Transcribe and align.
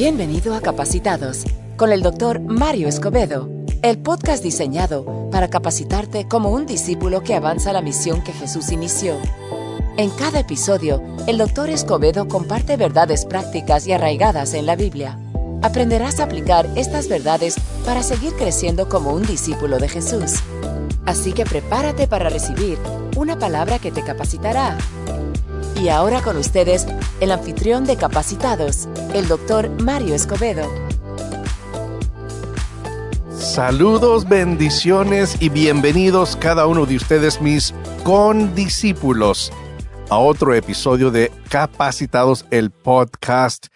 Bienvenido 0.00 0.54
a 0.54 0.62
Capacitados 0.62 1.44
con 1.76 1.92
el 1.92 2.00
doctor 2.00 2.40
Mario 2.40 2.88
Escobedo, 2.88 3.50
el 3.82 3.98
podcast 3.98 4.42
diseñado 4.42 5.28
para 5.30 5.50
capacitarte 5.50 6.26
como 6.26 6.48
un 6.52 6.64
discípulo 6.64 7.22
que 7.22 7.34
avanza 7.34 7.74
la 7.74 7.82
misión 7.82 8.24
que 8.24 8.32
Jesús 8.32 8.72
inició. 8.72 9.18
En 9.98 10.08
cada 10.08 10.40
episodio, 10.40 11.02
el 11.26 11.36
doctor 11.36 11.68
Escobedo 11.68 12.28
comparte 12.28 12.78
verdades 12.78 13.26
prácticas 13.26 13.86
y 13.86 13.92
arraigadas 13.92 14.54
en 14.54 14.64
la 14.64 14.74
Biblia. 14.74 15.18
Aprenderás 15.60 16.18
a 16.18 16.24
aplicar 16.24 16.66
estas 16.76 17.06
verdades 17.06 17.56
para 17.84 18.02
seguir 18.02 18.32
creciendo 18.38 18.88
como 18.88 19.12
un 19.12 19.26
discípulo 19.26 19.76
de 19.76 19.90
Jesús. 19.90 20.36
Así 21.04 21.34
que 21.34 21.44
prepárate 21.44 22.06
para 22.06 22.30
recibir 22.30 22.78
una 23.18 23.38
palabra 23.38 23.78
que 23.78 23.92
te 23.92 24.02
capacitará. 24.02 24.78
Y 25.78 25.88
ahora 25.88 26.22
con 26.22 26.38
ustedes, 26.38 26.86
el 27.20 27.32
anfitrión 27.32 27.84
de 27.84 27.96
Capacitados, 27.96 28.88
el 29.14 29.28
doctor 29.28 29.68
Mario 29.82 30.14
Escobedo. 30.14 30.62
Saludos, 33.30 34.26
bendiciones 34.26 35.36
y 35.40 35.50
bienvenidos 35.50 36.36
cada 36.36 36.66
uno 36.66 36.86
de 36.86 36.96
ustedes 36.96 37.40
mis 37.42 37.74
condiscípulos 38.04 39.52
a 40.08 40.18
otro 40.18 40.54
episodio 40.54 41.10
de 41.10 41.30
Capacitados, 41.50 42.46
el 42.50 42.70
podcast. 42.70 43.66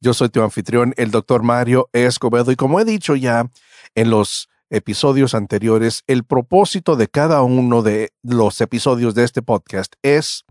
Yo 0.00 0.14
soy 0.14 0.28
tu 0.28 0.40
anfitrión, 0.40 0.94
el 0.96 1.10
doctor 1.10 1.42
Mario 1.42 1.88
Escobedo, 1.92 2.52
y 2.52 2.56
como 2.56 2.78
he 2.78 2.84
dicho 2.84 3.16
ya 3.16 3.50
en 3.96 4.10
los 4.10 4.48
episodios 4.70 5.34
anteriores, 5.34 6.04
el 6.06 6.24
propósito 6.24 6.94
de 6.94 7.08
cada 7.08 7.42
uno 7.42 7.82
de 7.82 8.12
los 8.22 8.60
episodios 8.60 9.14
de 9.14 9.24
este 9.24 9.42
podcast 9.42 9.94
es 10.02 10.44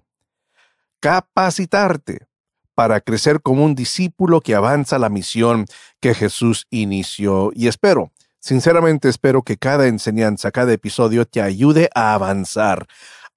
capacitarte 0.99 2.30
para 2.75 3.01
crecer 3.01 3.41
como 3.41 3.65
un 3.65 3.75
discípulo 3.75 4.41
que 4.41 4.55
avanza 4.55 4.99
la 4.99 5.09
misión 5.09 5.65
que 5.99 6.13
Jesús 6.13 6.67
inició. 6.69 7.51
Y 7.53 7.67
espero, 7.67 8.11
sinceramente 8.39 9.09
espero 9.09 9.43
que 9.43 9.57
cada 9.57 9.87
enseñanza, 9.87 10.51
cada 10.51 10.73
episodio 10.73 11.25
te 11.25 11.41
ayude 11.41 11.89
a 11.93 12.13
avanzar, 12.13 12.87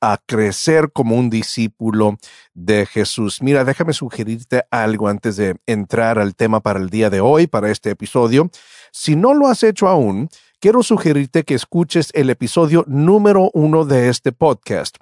a 0.00 0.18
crecer 0.26 0.90
como 0.92 1.16
un 1.16 1.30
discípulo 1.30 2.18
de 2.52 2.86
Jesús. 2.86 3.40
Mira, 3.42 3.64
déjame 3.64 3.92
sugerirte 3.92 4.64
algo 4.70 5.08
antes 5.08 5.36
de 5.36 5.56
entrar 5.66 6.18
al 6.18 6.34
tema 6.34 6.60
para 6.60 6.78
el 6.78 6.90
día 6.90 7.10
de 7.10 7.20
hoy, 7.20 7.46
para 7.46 7.70
este 7.70 7.90
episodio. 7.90 8.50
Si 8.92 9.16
no 9.16 9.34
lo 9.34 9.48
has 9.48 9.62
hecho 9.62 9.88
aún, 9.88 10.28
quiero 10.60 10.82
sugerirte 10.82 11.44
que 11.44 11.54
escuches 11.54 12.10
el 12.14 12.30
episodio 12.30 12.84
número 12.86 13.50
uno 13.54 13.84
de 13.84 14.08
este 14.08 14.32
podcast. 14.32 14.96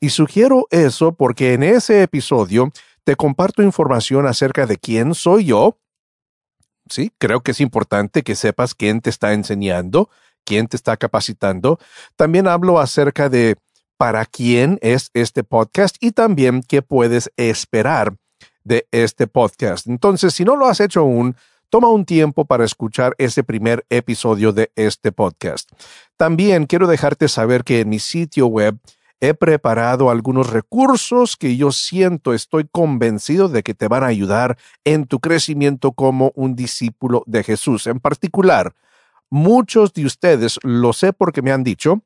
Y 0.00 0.10
sugiero 0.10 0.66
eso 0.70 1.12
porque 1.12 1.52
en 1.52 1.62
ese 1.62 2.02
episodio 2.02 2.72
te 3.04 3.16
comparto 3.16 3.62
información 3.62 4.26
acerca 4.26 4.66
de 4.66 4.76
quién 4.76 5.14
soy 5.14 5.46
yo. 5.46 5.78
Sí, 6.88 7.12
creo 7.18 7.40
que 7.40 7.52
es 7.52 7.60
importante 7.60 8.22
que 8.22 8.34
sepas 8.34 8.74
quién 8.74 9.00
te 9.00 9.10
está 9.10 9.32
enseñando, 9.32 10.10
quién 10.44 10.66
te 10.66 10.76
está 10.76 10.96
capacitando. 10.96 11.78
También 12.16 12.48
hablo 12.48 12.80
acerca 12.80 13.28
de 13.28 13.56
para 13.96 14.24
quién 14.24 14.78
es 14.80 15.10
este 15.12 15.44
podcast 15.44 15.96
y 16.00 16.12
también 16.12 16.62
qué 16.66 16.80
puedes 16.82 17.30
esperar 17.36 18.16
de 18.64 18.88
este 18.90 19.26
podcast. 19.26 19.86
Entonces, 19.86 20.34
si 20.34 20.44
no 20.44 20.56
lo 20.56 20.66
has 20.66 20.80
hecho 20.80 21.00
aún, 21.00 21.36
toma 21.68 21.88
un 21.88 22.04
tiempo 22.04 22.44
para 22.44 22.64
escuchar 22.64 23.14
ese 23.18 23.44
primer 23.44 23.84
episodio 23.90 24.52
de 24.52 24.72
este 24.74 25.12
podcast. 25.12 25.70
También 26.16 26.66
quiero 26.66 26.86
dejarte 26.86 27.28
saber 27.28 27.62
que 27.62 27.80
en 27.80 27.88
mi 27.88 27.98
sitio 27.98 28.46
web 28.46 28.78
he 29.20 29.34
preparado 29.34 30.10
algunos 30.10 30.50
recursos 30.50 31.36
que 31.36 31.56
yo 31.56 31.72
siento, 31.72 32.32
estoy 32.32 32.66
convencido 32.70 33.48
de 33.48 33.62
que 33.62 33.74
te 33.74 33.86
van 33.86 34.02
a 34.02 34.06
ayudar 34.06 34.56
en 34.84 35.06
tu 35.06 35.20
crecimiento 35.20 35.92
como 35.92 36.32
un 36.34 36.56
discípulo 36.56 37.22
de 37.26 37.44
Jesús. 37.44 37.86
En 37.86 38.00
particular, 38.00 38.74
muchos 39.28 39.92
de 39.92 40.06
ustedes, 40.06 40.58
lo 40.62 40.92
sé 40.92 41.12
porque 41.12 41.42
me 41.42 41.52
han 41.52 41.64
dicho, 41.64 42.02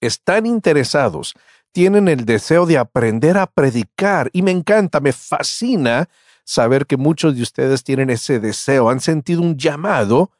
están 0.00 0.46
interesados, 0.46 1.34
tienen 1.72 2.08
el 2.08 2.24
deseo 2.24 2.66
de 2.66 2.78
aprender 2.78 3.36
a 3.36 3.46
predicar 3.46 4.30
y 4.32 4.42
me 4.42 4.50
encanta, 4.50 5.00
me 5.00 5.12
fascina 5.12 6.08
saber 6.44 6.86
que 6.86 6.96
muchos 6.96 7.36
de 7.36 7.42
ustedes 7.42 7.84
tienen 7.84 8.10
ese 8.10 8.40
deseo, 8.40 8.88
han 8.88 9.00
sentido 9.00 9.42
un 9.42 9.56
llamado, 9.56 10.30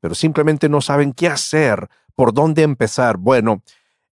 pero 0.00 0.14
simplemente 0.14 0.68
no 0.68 0.80
saben 0.80 1.12
qué 1.12 1.28
hacer, 1.28 1.88
por 2.14 2.32
dónde 2.32 2.62
empezar. 2.62 3.16
Bueno, 3.16 3.62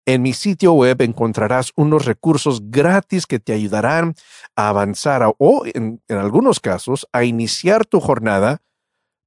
en 0.06 0.22
mi 0.22 0.32
sitio 0.32 0.72
web 0.72 1.00
encontrarás 1.02 1.72
unos 1.76 2.04
recursos 2.04 2.70
gratis 2.70 3.26
que 3.26 3.38
te 3.38 3.52
ayudarán 3.52 4.14
a 4.56 4.68
avanzar 4.68 5.34
o, 5.38 5.62
en, 5.66 6.02
algunos 6.08 6.60
casos, 6.60 7.06
a 7.12 7.24
iniciar 7.24 7.86
tu 7.86 8.00
jornada 8.00 8.62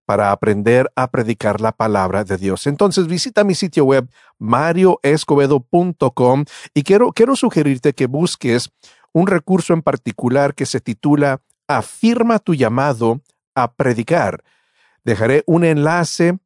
para 0.05 0.31
aprender 0.31 0.91
a 0.95 1.09
predicar 1.09 1.61
la 1.61 1.71
palabra 1.71 2.23
de 2.23 2.37
Dios. 2.37 2.67
Entonces 2.67 3.07
visita 3.07 3.43
mi 3.43 3.55
sitio 3.55 3.85
web 3.85 4.07
marioescobedo.com 4.37 6.45
y 6.73 6.83
quiero, 6.83 7.11
quiero 7.11 7.35
sugerirte 7.35 7.93
que 7.93 8.05
busques 8.05 8.69
un 9.13 9.27
recurso 9.27 9.73
en 9.73 9.81
particular 9.81 10.53
que 10.53 10.65
se 10.65 10.81
titula 10.81 11.41
Afirma 11.67 12.37
tu 12.37 12.53
llamado 12.53 13.21
a 13.55 13.73
predicar. 13.73 14.43
Dejaré 15.03 15.43
un 15.47 15.63
enlace 15.63 16.37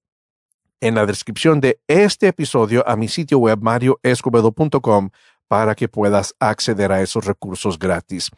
en 0.81 0.95
la 0.95 1.05
descripción 1.05 1.59
de 1.59 1.79
este 1.87 2.27
episodio 2.27 2.87
a 2.87 2.95
mi 2.95 3.07
sitio 3.07 3.39
web 3.39 3.59
marioescobedo.com 3.61 5.09
para 5.47 5.75
que 5.75 5.87
puedas 5.87 6.35
acceder 6.39 6.91
a 6.91 7.01
esos 7.01 7.25
recursos 7.25 7.79
gratis. 7.79 8.29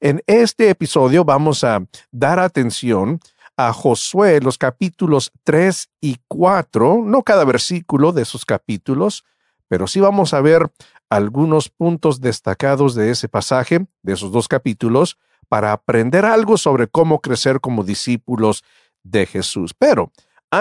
En 0.00 0.22
este 0.26 0.68
episodio 0.68 1.24
vamos 1.24 1.64
a 1.64 1.86
dar 2.10 2.38
atención 2.38 3.20
a 3.56 3.72
Josué, 3.72 4.40
los 4.40 4.58
capítulos 4.58 5.32
3 5.44 5.88
y 6.00 6.18
4, 6.28 7.02
no 7.04 7.22
cada 7.22 7.44
versículo 7.44 8.12
de 8.12 8.22
esos 8.22 8.44
capítulos, 8.44 9.24
pero 9.68 9.86
sí 9.86 10.00
vamos 10.00 10.34
a 10.34 10.40
ver 10.40 10.70
algunos 11.08 11.68
puntos 11.68 12.20
destacados 12.20 12.94
de 12.94 13.10
ese 13.10 13.28
pasaje, 13.28 13.86
de 14.02 14.12
esos 14.12 14.32
dos 14.32 14.48
capítulos, 14.48 15.18
para 15.48 15.72
aprender 15.72 16.24
algo 16.24 16.58
sobre 16.58 16.88
cómo 16.88 17.20
crecer 17.20 17.60
como 17.60 17.84
discípulos 17.84 18.64
de 19.04 19.26
Jesús. 19.26 19.72
Pero 19.72 20.10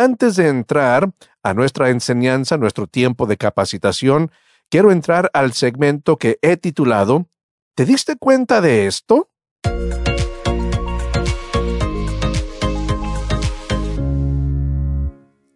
antes 0.03 0.35
de 0.35 0.49
entrar 0.49 1.09
a 1.41 1.53
nuestra 1.53 1.89
enseñanza, 1.89 2.57
nuestro 2.57 2.85
tiempo 2.85 3.27
de 3.27 3.37
capacitación, 3.37 4.29
quiero 4.69 4.91
entrar 4.91 5.29
al 5.33 5.53
segmento 5.53 6.17
que 6.17 6.37
he 6.41 6.57
titulado 6.57 7.27
¿Te 7.75 7.85
diste 7.85 8.17
cuenta 8.17 8.59
de 8.59 8.87
esto? 8.87 9.29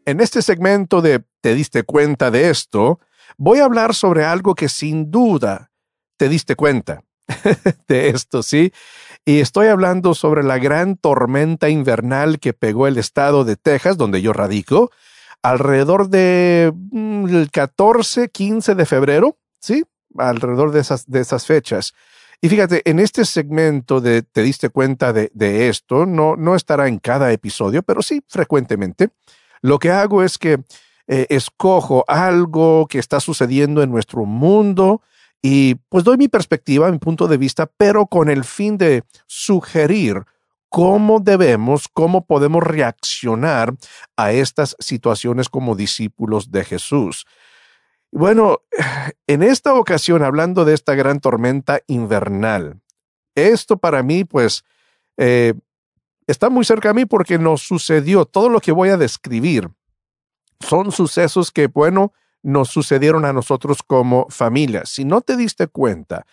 En 0.05 0.21
este 0.21 0.41
segmento 0.41 1.01
de 1.01 1.23
¿Te 1.41 1.53
diste 1.53 1.83
cuenta 1.83 2.31
de 2.31 2.49
esto? 2.49 2.99
voy 3.37 3.59
a 3.59 3.65
hablar 3.65 3.93
sobre 3.93 4.23
algo 4.23 4.55
que 4.55 4.69
sin 4.69 5.11
duda 5.11 5.71
te 6.17 6.29
diste 6.29 6.55
cuenta 6.55 7.03
de 7.87 8.09
esto, 8.09 8.41
¿sí? 8.41 8.71
Y 9.25 9.41
estoy 9.41 9.67
hablando 9.67 10.13
sobre 10.13 10.43
la 10.43 10.57
gran 10.57 10.97
tormenta 10.97 11.69
invernal 11.69 12.39
que 12.39 12.53
pegó 12.53 12.87
el 12.87 12.97
estado 12.97 13.43
de 13.45 13.55
Texas, 13.55 13.97
donde 13.97 14.21
yo 14.21 14.33
radico, 14.33 14.91
alrededor 15.41 16.09
de 16.09 16.73
mm, 16.91 17.27
el 17.27 17.51
14, 17.51 18.29
15 18.29 18.75
de 18.75 18.85
febrero, 18.85 19.37
¿sí? 19.59 19.83
Alrededor 20.17 20.71
de 20.71 20.79
esas, 20.79 21.05
de 21.05 21.19
esas 21.19 21.45
fechas. 21.45 21.93
Y 22.41 22.49
fíjate, 22.49 22.81
en 22.89 22.99
este 22.99 23.25
segmento 23.25 23.99
de 23.99 24.21
te 24.21 24.41
diste 24.41 24.69
cuenta 24.69 25.11
de, 25.11 25.29
de 25.33 25.67
esto, 25.69 26.05
no, 26.05 26.35
no 26.35 26.55
estará 26.55 26.87
en 26.87 26.99
cada 26.99 27.31
episodio, 27.31 27.83
pero 27.83 28.01
sí 28.01 28.23
frecuentemente. 28.27 29.09
Lo 29.61 29.77
que 29.77 29.91
hago 29.91 30.23
es 30.23 30.37
que 30.37 30.63
eh, 31.07 31.25
escojo 31.29 32.05
algo 32.07 32.87
que 32.87 32.99
está 32.99 33.19
sucediendo 33.19 33.83
en 33.83 33.91
nuestro 33.91 34.25
mundo, 34.25 35.01
y 35.41 35.75
pues 35.89 36.03
doy 36.03 36.17
mi 36.17 36.27
perspectiva, 36.27 36.91
mi 36.91 36.97
punto 36.97 37.27
de 37.27 37.37
vista, 37.37 37.69
pero 37.77 38.07
con 38.07 38.29
el 38.29 38.43
fin 38.43 38.77
de 38.77 39.03
sugerir 39.25 40.25
cómo 40.69 41.19
debemos, 41.19 41.87
cómo 41.91 42.25
podemos 42.25 42.63
reaccionar 42.63 43.73
a 44.17 44.31
estas 44.31 44.75
situaciones 44.79 45.49
como 45.49 45.75
discípulos 45.75 46.51
de 46.51 46.63
Jesús. 46.63 47.25
Bueno, 48.11 48.61
en 49.27 49.43
esta 49.43 49.73
ocasión, 49.73 50.23
hablando 50.23 50.65
de 50.65 50.73
esta 50.73 50.95
gran 50.95 51.19
tormenta 51.19 51.81
invernal, 51.87 52.81
esto 53.35 53.77
para 53.77 54.03
mí, 54.03 54.25
pues, 54.25 54.63
eh, 55.17 55.53
está 56.27 56.49
muy 56.49 56.65
cerca 56.65 56.89
a 56.89 56.93
mí 56.93 57.05
porque 57.05 57.39
nos 57.39 57.61
sucedió 57.61 58.25
todo 58.25 58.49
lo 58.49 58.59
que 58.59 58.71
voy 58.71 58.89
a 58.89 58.97
describir. 58.97 59.69
Son 60.59 60.91
sucesos 60.91 61.51
que, 61.51 61.67
bueno, 61.67 62.13
nos 62.41 62.69
sucedieron 62.69 63.25
a 63.25 63.33
nosotros 63.33 63.83
como 63.83 64.27
familia. 64.29 64.83
Si 64.85 65.05
no 65.05 65.21
te 65.21 65.35
diste 65.35 65.67
cuenta, 65.67 66.25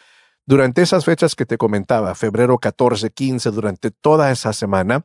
durante 0.45 0.83
esas 0.83 1.05
fechas 1.05 1.35
que 1.35 1.47
te 1.47 1.59
comentaba, 1.59 2.15
febrero 2.15 2.59
14, 2.59 3.11
15, 3.11 3.51
durante 3.51 3.91
toda 3.91 4.31
esa 4.31 4.53
semana, 4.53 5.05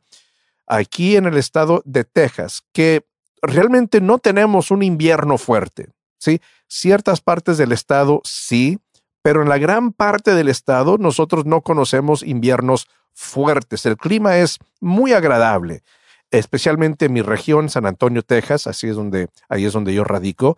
aquí 0.66 1.16
en 1.16 1.26
el 1.26 1.36
estado 1.36 1.82
de 1.84 2.04
Texas, 2.04 2.62
que 2.72 3.04
realmente 3.42 4.00
no 4.00 4.18
tenemos 4.18 4.70
un 4.70 4.84
invierno 4.84 5.38
fuerte, 5.38 5.88
¿sí? 6.18 6.40
Ciertas 6.68 7.20
partes 7.20 7.58
del 7.58 7.72
estado 7.72 8.20
sí, 8.24 8.78
pero 9.20 9.42
en 9.42 9.48
la 9.48 9.58
gran 9.58 9.92
parte 9.92 10.34
del 10.34 10.48
estado 10.48 10.96
nosotros 10.96 11.44
no 11.44 11.60
conocemos 11.62 12.22
inviernos 12.22 12.88
fuertes. 13.12 13.84
El 13.84 13.96
clima 13.96 14.38
es 14.38 14.58
muy 14.80 15.12
agradable. 15.12 15.82
especialmente 16.30 17.04
en 17.04 17.12
mi 17.12 17.20
región, 17.20 17.68
San 17.68 17.84
Antonio, 17.84 18.22
Texas, 18.22 18.66
así 18.66 18.88
es 18.88 18.96
donde, 18.96 19.28
ahí 19.50 19.66
es 19.66 19.74
donde 19.74 19.92
yo 19.92 20.02
radico. 20.02 20.56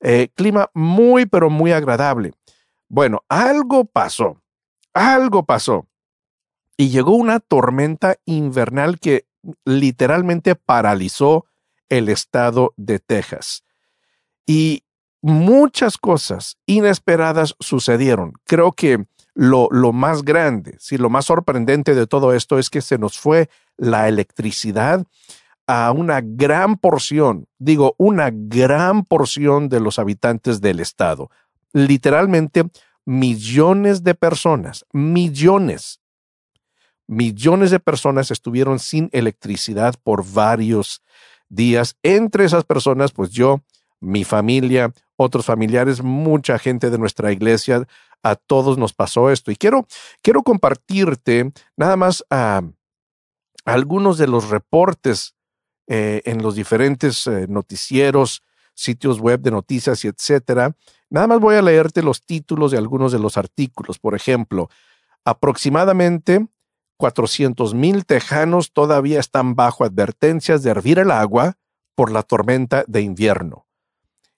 Eh, 0.00 0.28
clima 0.34 0.70
muy, 0.74 1.26
pero 1.26 1.50
muy 1.50 1.72
agradable. 1.72 2.32
Bueno, 2.88 3.24
algo 3.28 3.84
pasó, 3.84 4.40
algo 4.94 5.44
pasó. 5.44 5.86
Y 6.76 6.90
llegó 6.90 7.12
una 7.12 7.40
tormenta 7.40 8.16
invernal 8.26 9.00
que 9.00 9.26
literalmente 9.64 10.54
paralizó 10.54 11.46
el 11.88 12.08
estado 12.08 12.74
de 12.76 12.98
Texas. 12.98 13.64
Y 14.46 14.84
muchas 15.22 15.96
cosas 15.98 16.58
inesperadas 16.66 17.54
sucedieron. 17.60 18.34
Creo 18.44 18.72
que 18.72 19.06
lo, 19.34 19.68
lo 19.70 19.92
más 19.92 20.22
grande, 20.22 20.76
sí, 20.78 20.96
lo 20.96 21.10
más 21.10 21.26
sorprendente 21.26 21.94
de 21.94 22.06
todo 22.06 22.32
esto 22.32 22.58
es 22.58 22.70
que 22.70 22.80
se 22.80 22.98
nos 22.98 23.18
fue 23.18 23.50
la 23.76 24.08
electricidad 24.08 25.06
a 25.66 25.92
una 25.92 26.20
gran 26.22 26.76
porción, 26.76 27.48
digo, 27.58 27.94
una 27.98 28.30
gran 28.32 29.04
porción 29.04 29.68
de 29.68 29.80
los 29.80 29.98
habitantes 29.98 30.60
del 30.60 30.80
estado. 30.80 31.30
Literalmente 31.72 32.70
millones 33.04 34.02
de 34.04 34.14
personas, 34.14 34.84
millones, 34.92 36.00
millones 37.06 37.70
de 37.70 37.80
personas 37.80 38.30
estuvieron 38.30 38.78
sin 38.78 39.08
electricidad 39.12 39.94
por 40.02 40.24
varios 40.24 41.02
días. 41.48 41.96
Entre 42.02 42.44
esas 42.44 42.64
personas, 42.64 43.12
pues 43.12 43.30
yo, 43.30 43.62
mi 44.00 44.24
familia, 44.24 44.92
otros 45.16 45.46
familiares, 45.46 46.02
mucha 46.02 46.58
gente 46.58 46.90
de 46.90 46.98
nuestra 46.98 47.32
iglesia, 47.32 47.86
a 48.22 48.34
todos 48.34 48.76
nos 48.76 48.92
pasó 48.92 49.30
esto. 49.30 49.50
Y 49.50 49.56
quiero, 49.56 49.86
quiero 50.22 50.42
compartirte 50.42 51.52
nada 51.76 51.96
más 51.96 52.24
a 52.30 52.62
algunos 53.64 54.18
de 54.18 54.26
los 54.26 54.50
reportes 54.50 55.35
eh, 55.86 56.22
en 56.24 56.42
los 56.42 56.54
diferentes 56.54 57.26
eh, 57.26 57.46
noticieros, 57.48 58.42
sitios 58.74 59.20
web 59.20 59.40
de 59.40 59.50
noticias 59.50 60.04
y 60.04 60.08
etcétera. 60.08 60.74
Nada 61.08 61.26
más 61.26 61.40
voy 61.40 61.56
a 61.56 61.62
leerte 61.62 62.02
los 62.02 62.24
títulos 62.24 62.72
de 62.72 62.78
algunos 62.78 63.12
de 63.12 63.18
los 63.18 63.36
artículos. 63.36 63.98
Por 63.98 64.14
ejemplo, 64.14 64.68
aproximadamente 65.24 66.46
400 66.96 67.74
mil 67.74 68.04
tejanos 68.06 68.72
todavía 68.72 69.20
están 69.20 69.54
bajo 69.54 69.84
advertencias 69.84 70.62
de 70.62 70.70
hervir 70.70 70.98
el 70.98 71.10
agua 71.10 71.56
por 71.94 72.10
la 72.10 72.22
tormenta 72.22 72.84
de 72.86 73.02
invierno. 73.02 73.66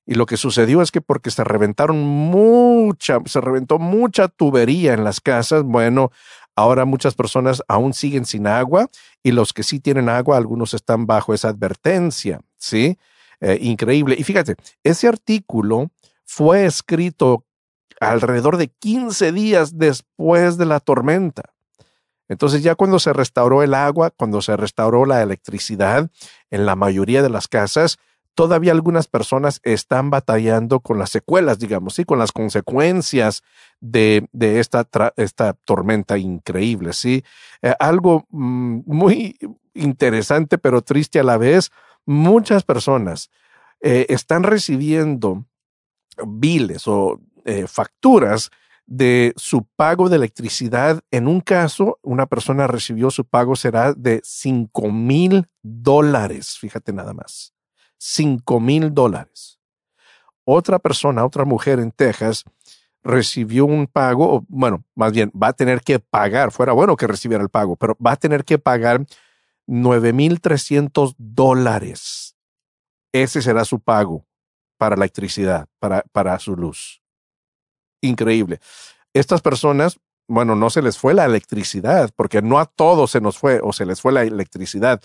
Y 0.06 0.14
lo 0.14 0.24
que 0.24 0.38
sucedió 0.38 0.80
es 0.80 0.90
que 0.90 1.02
porque 1.02 1.30
se 1.30 1.44
reventaron 1.44 1.98
mucha, 1.98 3.18
se 3.26 3.42
reventó 3.42 3.78
mucha 3.78 4.28
tubería 4.28 4.94
en 4.94 5.04
las 5.04 5.20
casas, 5.20 5.64
bueno, 5.64 6.10
ahora 6.58 6.84
muchas 6.84 7.14
personas 7.14 7.62
aún 7.68 7.94
siguen 7.94 8.24
sin 8.24 8.48
agua 8.48 8.90
y 9.22 9.30
los 9.30 9.52
que 9.52 9.62
sí 9.62 9.78
tienen 9.78 10.08
agua, 10.08 10.36
algunos 10.36 10.74
están 10.74 11.06
bajo 11.06 11.32
esa 11.32 11.50
advertencia, 11.50 12.40
¿sí? 12.56 12.98
Eh, 13.40 13.58
increíble. 13.62 14.16
Y 14.18 14.24
fíjate, 14.24 14.56
ese 14.82 15.06
artículo 15.06 15.92
fue 16.24 16.66
escrito 16.66 17.44
alrededor 18.00 18.56
de 18.56 18.68
15 18.68 19.30
días 19.30 19.78
después 19.78 20.58
de 20.58 20.66
la 20.66 20.80
tormenta. 20.80 21.54
Entonces 22.28 22.64
ya 22.64 22.74
cuando 22.74 22.98
se 22.98 23.12
restauró 23.12 23.62
el 23.62 23.72
agua, 23.72 24.10
cuando 24.10 24.42
se 24.42 24.56
restauró 24.56 25.06
la 25.06 25.22
electricidad 25.22 26.10
en 26.50 26.66
la 26.66 26.74
mayoría 26.74 27.22
de 27.22 27.30
las 27.30 27.46
casas, 27.46 27.98
todavía 28.38 28.70
algunas 28.70 29.08
personas 29.08 29.60
están 29.64 30.10
batallando 30.10 30.78
con 30.78 30.96
las 30.96 31.10
secuelas, 31.10 31.58
digamos, 31.58 31.94
sí, 31.94 32.04
con 32.04 32.20
las 32.20 32.30
consecuencias 32.30 33.42
de, 33.80 34.28
esta, 34.32 34.86
esta 35.16 35.54
tormenta 35.54 36.18
increíble, 36.18 36.92
sí. 36.92 37.24
Eh, 37.62 37.74
algo 37.80 38.28
mm, 38.30 38.82
muy 38.86 39.36
interesante, 39.74 40.56
pero 40.56 40.82
triste 40.82 41.18
a 41.18 41.24
la 41.24 41.36
vez, 41.36 41.72
muchas 42.06 42.62
personas 42.62 43.28
eh, 43.80 44.06
están 44.08 44.44
recibiendo 44.44 45.44
biles 46.24 46.86
o 46.86 47.20
eh, 47.44 47.66
facturas 47.66 48.50
de 48.86 49.32
su 49.34 49.64
pago 49.74 50.08
de 50.08 50.14
electricidad. 50.14 51.00
En 51.10 51.26
un 51.26 51.40
caso, 51.40 51.98
una 52.02 52.26
persona 52.26 52.68
recibió 52.68 53.10
su 53.10 53.24
pago 53.24 53.56
será 53.56 53.94
de 53.94 54.20
cinco 54.22 54.92
mil 54.92 55.48
dólares, 55.60 56.56
fíjate 56.56 56.92
nada 56.92 57.14
más. 57.14 57.57
5 57.98 58.60
mil 58.60 58.94
dólares. 58.94 59.60
Otra 60.44 60.78
persona, 60.78 61.24
otra 61.24 61.44
mujer 61.44 61.78
en 61.78 61.90
Texas, 61.90 62.44
recibió 63.02 63.64
un 63.66 63.86
pago, 63.86 64.44
bueno, 64.48 64.84
más 64.94 65.12
bien 65.12 65.30
va 65.30 65.48
a 65.48 65.52
tener 65.52 65.82
que 65.82 65.98
pagar, 65.98 66.52
fuera 66.52 66.72
bueno 66.72 66.96
que 66.96 67.06
recibiera 67.06 67.42
el 67.42 67.50
pago, 67.50 67.76
pero 67.76 67.96
va 68.04 68.12
a 68.12 68.16
tener 68.16 68.44
que 68.44 68.58
pagar 68.58 69.04
9 69.66 70.12
mil 70.12 70.40
300 70.40 71.14
dólares. 71.18 72.36
Ese 73.12 73.42
será 73.42 73.64
su 73.64 73.80
pago 73.80 74.26
para 74.78 74.96
la 74.96 75.04
electricidad, 75.04 75.68
para, 75.78 76.02
para 76.12 76.38
su 76.38 76.56
luz. 76.56 77.02
Increíble. 78.00 78.60
Estas 79.12 79.40
personas, 79.42 79.98
bueno, 80.28 80.54
no 80.54 80.70
se 80.70 80.82
les 80.82 80.98
fue 80.98 81.14
la 81.14 81.24
electricidad, 81.24 82.10
porque 82.14 82.42
no 82.42 82.58
a 82.58 82.66
todos 82.66 83.10
se 83.10 83.20
nos 83.20 83.38
fue 83.38 83.60
o 83.62 83.72
se 83.72 83.86
les 83.86 84.00
fue 84.00 84.12
la 84.12 84.22
electricidad, 84.22 85.02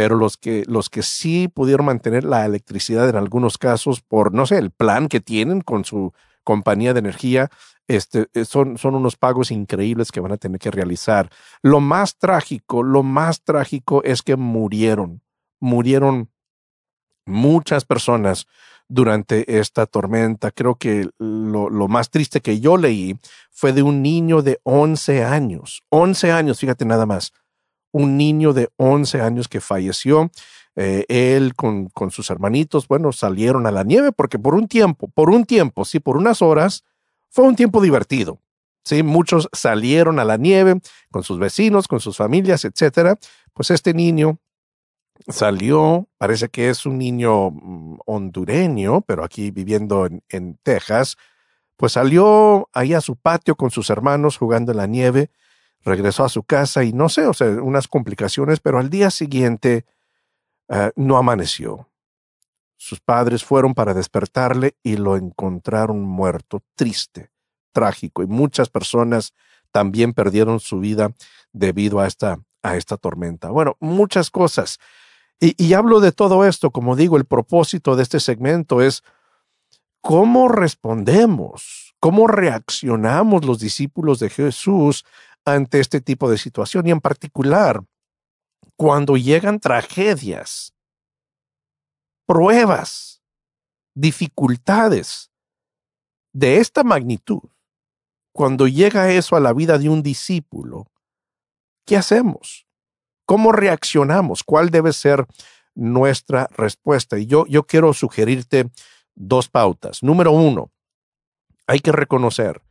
pero 0.00 0.16
los 0.16 0.38
que, 0.38 0.64
los 0.66 0.88
que 0.88 1.02
sí 1.02 1.48
pudieron 1.48 1.84
mantener 1.84 2.24
la 2.24 2.46
electricidad 2.46 3.06
en 3.10 3.16
algunos 3.16 3.58
casos 3.58 4.00
por, 4.00 4.32
no 4.32 4.46
sé, 4.46 4.56
el 4.56 4.70
plan 4.70 5.08
que 5.08 5.20
tienen 5.20 5.60
con 5.60 5.84
su 5.84 6.14
compañía 6.42 6.94
de 6.94 7.00
energía, 7.00 7.50
este, 7.86 8.28
eh, 8.32 8.46
son, 8.46 8.78
son 8.78 8.94
unos 8.94 9.16
pagos 9.16 9.50
increíbles 9.50 10.10
que 10.10 10.20
van 10.20 10.32
a 10.32 10.38
tener 10.38 10.58
que 10.58 10.70
realizar. 10.70 11.28
Lo 11.60 11.80
más 11.80 12.16
trágico, 12.16 12.82
lo 12.82 13.02
más 13.02 13.42
trágico 13.42 14.02
es 14.02 14.22
que 14.22 14.36
murieron, 14.36 15.20
murieron 15.58 16.30
muchas 17.26 17.84
personas 17.84 18.46
durante 18.88 19.58
esta 19.58 19.84
tormenta. 19.84 20.50
Creo 20.50 20.76
que 20.76 21.10
lo, 21.18 21.68
lo, 21.68 21.88
más 21.88 22.08
triste 22.08 22.40
que 22.40 22.58
yo 22.58 22.78
leí 22.78 23.18
fue 23.50 23.74
de 23.74 23.82
un 23.82 24.00
niño 24.00 24.40
de 24.40 24.60
11 24.62 25.24
años, 25.24 25.82
11 25.90 26.32
años, 26.32 26.58
fíjate 26.58 26.86
nada 26.86 27.04
más, 27.04 27.34
un 27.92 28.16
niño 28.16 28.52
de 28.52 28.70
11 28.76 29.20
años 29.20 29.48
que 29.48 29.60
falleció. 29.60 30.30
Eh, 30.76 31.04
él 31.08 31.54
con, 31.54 31.88
con, 31.88 32.10
sus 32.10 32.30
hermanitos, 32.30 32.86
bueno, 32.86 33.12
salieron 33.12 33.66
a 33.66 33.72
la 33.72 33.82
nieve 33.82 34.12
porque 34.12 34.38
por 34.38 34.54
un 34.54 34.68
tiempo, 34.68 35.08
por 35.08 35.28
un 35.28 35.44
tiempo, 35.44 35.84
sí, 35.84 35.98
por 35.98 36.16
unas 36.16 36.42
horas, 36.42 36.84
fue 37.28 37.44
un 37.44 37.56
tiempo 37.56 37.80
divertido. 37.80 38.40
Sí, 38.84 39.02
muchos 39.02 39.48
salieron 39.52 40.18
a 40.18 40.24
la 40.24 40.36
nieve 40.36 40.80
con 41.10 41.22
sus 41.22 41.38
vecinos, 41.38 41.86
con 41.86 42.00
sus 42.00 42.16
familias, 42.16 42.64
etcétera. 42.64 43.18
Pues 43.52 43.70
este 43.70 43.92
niño 43.94 44.38
salió, 45.28 46.08
parece 46.18 46.48
que 46.48 46.70
es 46.70 46.86
un 46.86 46.98
niño 46.98 47.50
mm, 47.50 47.98
hondureño, 48.06 49.02
pero 49.02 49.24
aquí 49.24 49.50
viviendo 49.50 50.06
en, 50.06 50.22
en 50.28 50.58
Texas, 50.62 51.16
pues 51.76 51.92
salió 51.92 52.68
ahí 52.72 52.94
a 52.94 53.00
su 53.00 53.16
patio 53.16 53.56
con 53.56 53.70
sus 53.70 53.90
hermanos 53.90 54.38
jugando 54.38 54.72
en 54.72 54.78
la 54.78 54.86
nieve 54.86 55.30
regresó 55.84 56.24
a 56.24 56.28
su 56.28 56.42
casa 56.42 56.84
y 56.84 56.92
no 56.92 57.08
sé, 57.08 57.26
o 57.26 57.34
sea, 57.34 57.48
unas 57.48 57.88
complicaciones, 57.88 58.60
pero 58.60 58.78
al 58.78 58.90
día 58.90 59.10
siguiente 59.10 59.84
uh, 60.68 60.90
no 60.96 61.16
amaneció. 61.16 61.88
Sus 62.76 63.00
padres 63.00 63.44
fueron 63.44 63.74
para 63.74 63.92
despertarle 63.92 64.76
y 64.82 64.96
lo 64.96 65.16
encontraron 65.16 66.02
muerto, 66.02 66.62
triste, 66.74 67.30
trágico, 67.72 68.22
y 68.22 68.26
muchas 68.26 68.68
personas 68.68 69.34
también 69.70 70.14
perdieron 70.14 70.60
su 70.60 70.80
vida 70.80 71.12
debido 71.52 72.00
a 72.00 72.06
esta, 72.06 72.40
a 72.62 72.76
esta 72.76 72.96
tormenta. 72.96 73.50
Bueno, 73.50 73.76
muchas 73.80 74.30
cosas. 74.30 74.78
Y 75.38 75.72
hablo 75.72 76.00
de 76.00 76.12
todo 76.12 76.44
esto, 76.44 76.70
como 76.70 76.96
digo, 76.96 77.16
el 77.16 77.24
propósito 77.24 77.96
de 77.96 78.02
este 78.02 78.20
segmento 78.20 78.82
es 78.82 79.02
cómo 80.02 80.48
respondemos, 80.48 81.94
cómo 81.98 82.26
reaccionamos 82.26 83.44
los 83.44 83.58
discípulos 83.58 84.18
de 84.18 84.28
Jesús 84.28 85.04
ante 85.54 85.80
este 85.80 86.00
tipo 86.00 86.30
de 86.30 86.38
situación 86.38 86.86
y 86.86 86.90
en 86.90 87.00
particular 87.00 87.82
cuando 88.76 89.16
llegan 89.16 89.60
tragedias, 89.60 90.74
pruebas, 92.26 93.22
dificultades 93.94 95.30
de 96.32 96.58
esta 96.58 96.82
magnitud, 96.82 97.42
cuando 98.32 98.66
llega 98.68 99.10
eso 99.10 99.36
a 99.36 99.40
la 99.40 99.52
vida 99.52 99.76
de 99.78 99.88
un 99.88 100.02
discípulo, 100.02 100.86
¿qué 101.84 101.96
hacemos? 101.96 102.66
¿Cómo 103.26 103.52
reaccionamos? 103.52 104.42
¿Cuál 104.44 104.70
debe 104.70 104.92
ser 104.92 105.26
nuestra 105.74 106.48
respuesta? 106.56 107.18
Y 107.18 107.26
yo, 107.26 107.46
yo 107.46 107.64
quiero 107.64 107.92
sugerirte 107.92 108.70
dos 109.14 109.48
pautas. 109.48 110.02
Número 110.02 110.32
uno, 110.32 110.70
hay 111.66 111.80
que 111.80 111.92
reconocer 111.92 112.62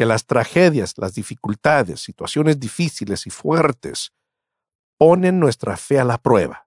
que 0.00 0.06
las 0.06 0.24
tragedias, 0.24 0.94
las 0.96 1.12
dificultades, 1.12 2.00
situaciones 2.00 2.58
difíciles 2.58 3.26
y 3.26 3.30
fuertes 3.30 4.14
ponen 4.96 5.38
nuestra 5.38 5.76
fe 5.76 6.00
a 6.00 6.04
la 6.04 6.16
prueba. 6.16 6.66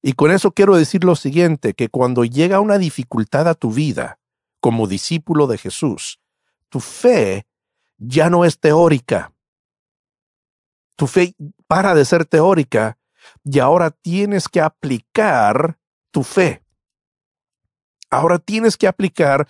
Y 0.00 0.14
con 0.14 0.30
eso 0.30 0.52
quiero 0.52 0.76
decir 0.76 1.04
lo 1.04 1.14
siguiente, 1.14 1.74
que 1.74 1.90
cuando 1.90 2.24
llega 2.24 2.60
una 2.60 2.78
dificultad 2.78 3.46
a 3.48 3.54
tu 3.54 3.70
vida 3.70 4.18
como 4.60 4.86
discípulo 4.86 5.46
de 5.46 5.58
Jesús, 5.58 6.20
tu 6.70 6.80
fe 6.80 7.46
ya 7.98 8.30
no 8.30 8.46
es 8.46 8.58
teórica. 8.58 9.34
Tu 10.96 11.06
fe 11.06 11.34
para 11.66 11.94
de 11.94 12.06
ser 12.06 12.24
teórica 12.24 12.96
y 13.44 13.58
ahora 13.58 13.90
tienes 13.90 14.48
que 14.48 14.62
aplicar 14.62 15.78
tu 16.10 16.22
fe. 16.22 16.64
Ahora 18.08 18.38
tienes 18.38 18.78
que 18.78 18.86
aplicar 18.86 19.46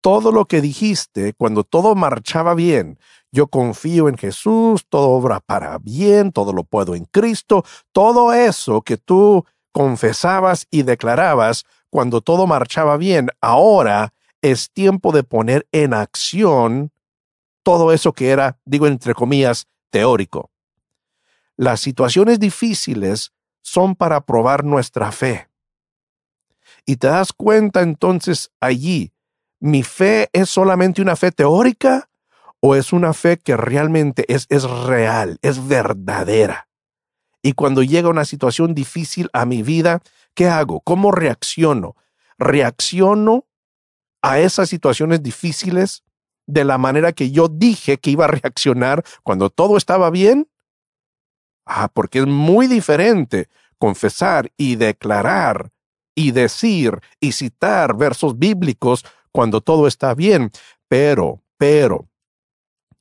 todo 0.00 0.32
lo 0.32 0.46
que 0.46 0.60
dijiste 0.60 1.32
cuando 1.34 1.64
todo 1.64 1.94
marchaba 1.94 2.54
bien. 2.54 2.98
Yo 3.32 3.48
confío 3.48 4.08
en 4.08 4.16
Jesús, 4.16 4.86
todo 4.88 5.10
obra 5.10 5.40
para 5.40 5.78
bien, 5.78 6.32
todo 6.32 6.52
lo 6.52 6.64
puedo 6.64 6.94
en 6.94 7.04
Cristo, 7.06 7.64
todo 7.92 8.32
eso 8.32 8.82
que 8.82 8.96
tú 8.96 9.44
confesabas 9.72 10.66
y 10.70 10.82
declarabas 10.82 11.64
cuando 11.90 12.20
todo 12.20 12.46
marchaba 12.46 12.96
bien, 12.96 13.28
ahora 13.40 14.14
es 14.42 14.70
tiempo 14.70 15.12
de 15.12 15.22
poner 15.22 15.66
en 15.72 15.94
acción 15.94 16.92
todo 17.62 17.92
eso 17.92 18.12
que 18.12 18.30
era, 18.30 18.58
digo 18.64 18.86
entre 18.86 19.12
comillas, 19.12 19.66
teórico. 19.90 20.50
Las 21.56 21.80
situaciones 21.80 22.38
difíciles 22.38 23.32
son 23.62 23.96
para 23.96 24.20
probar 24.24 24.62
nuestra 24.64 25.10
fe. 25.10 25.48
Y 26.84 26.96
te 26.96 27.08
das 27.08 27.32
cuenta 27.32 27.82
entonces 27.82 28.52
allí, 28.60 29.12
¿mi 29.60 29.82
fe 29.82 30.28
es 30.32 30.50
solamente 30.50 31.02
una 31.02 31.16
fe 31.16 31.32
teórica 31.32 32.08
o 32.60 32.74
es 32.74 32.92
una 32.92 33.12
fe 33.12 33.36
que 33.38 33.56
realmente 33.56 34.24
es, 34.32 34.46
es 34.48 34.64
real, 34.64 35.38
es 35.42 35.66
verdadera? 35.66 36.68
Y 37.42 37.52
cuando 37.52 37.82
llega 37.82 38.08
una 38.08 38.24
situación 38.24 38.74
difícil 38.74 39.30
a 39.32 39.46
mi 39.46 39.62
vida, 39.62 40.00
¿qué 40.34 40.48
hago? 40.48 40.80
¿Cómo 40.80 41.12
reacciono? 41.12 41.94
¿Reacciono 42.38 43.46
a 44.22 44.40
esas 44.40 44.68
situaciones 44.68 45.22
difíciles 45.22 46.02
de 46.46 46.64
la 46.64 46.78
manera 46.78 47.12
que 47.12 47.30
yo 47.30 47.48
dije 47.48 47.98
que 47.98 48.10
iba 48.10 48.24
a 48.24 48.28
reaccionar 48.28 49.04
cuando 49.22 49.50
todo 49.50 49.76
estaba 49.76 50.10
bien? 50.10 50.48
Ah, 51.64 51.88
porque 51.92 52.20
es 52.20 52.26
muy 52.26 52.66
diferente 52.66 53.48
confesar 53.78 54.50
y 54.56 54.76
declarar 54.76 55.70
y 56.14 56.30
decir 56.32 57.00
y 57.20 57.32
citar 57.32 57.96
versos 57.96 58.38
bíblicos 58.38 59.04
cuando 59.36 59.60
todo 59.60 59.86
está 59.86 60.14
bien. 60.14 60.50
Pero, 60.88 61.42
pero, 61.58 62.08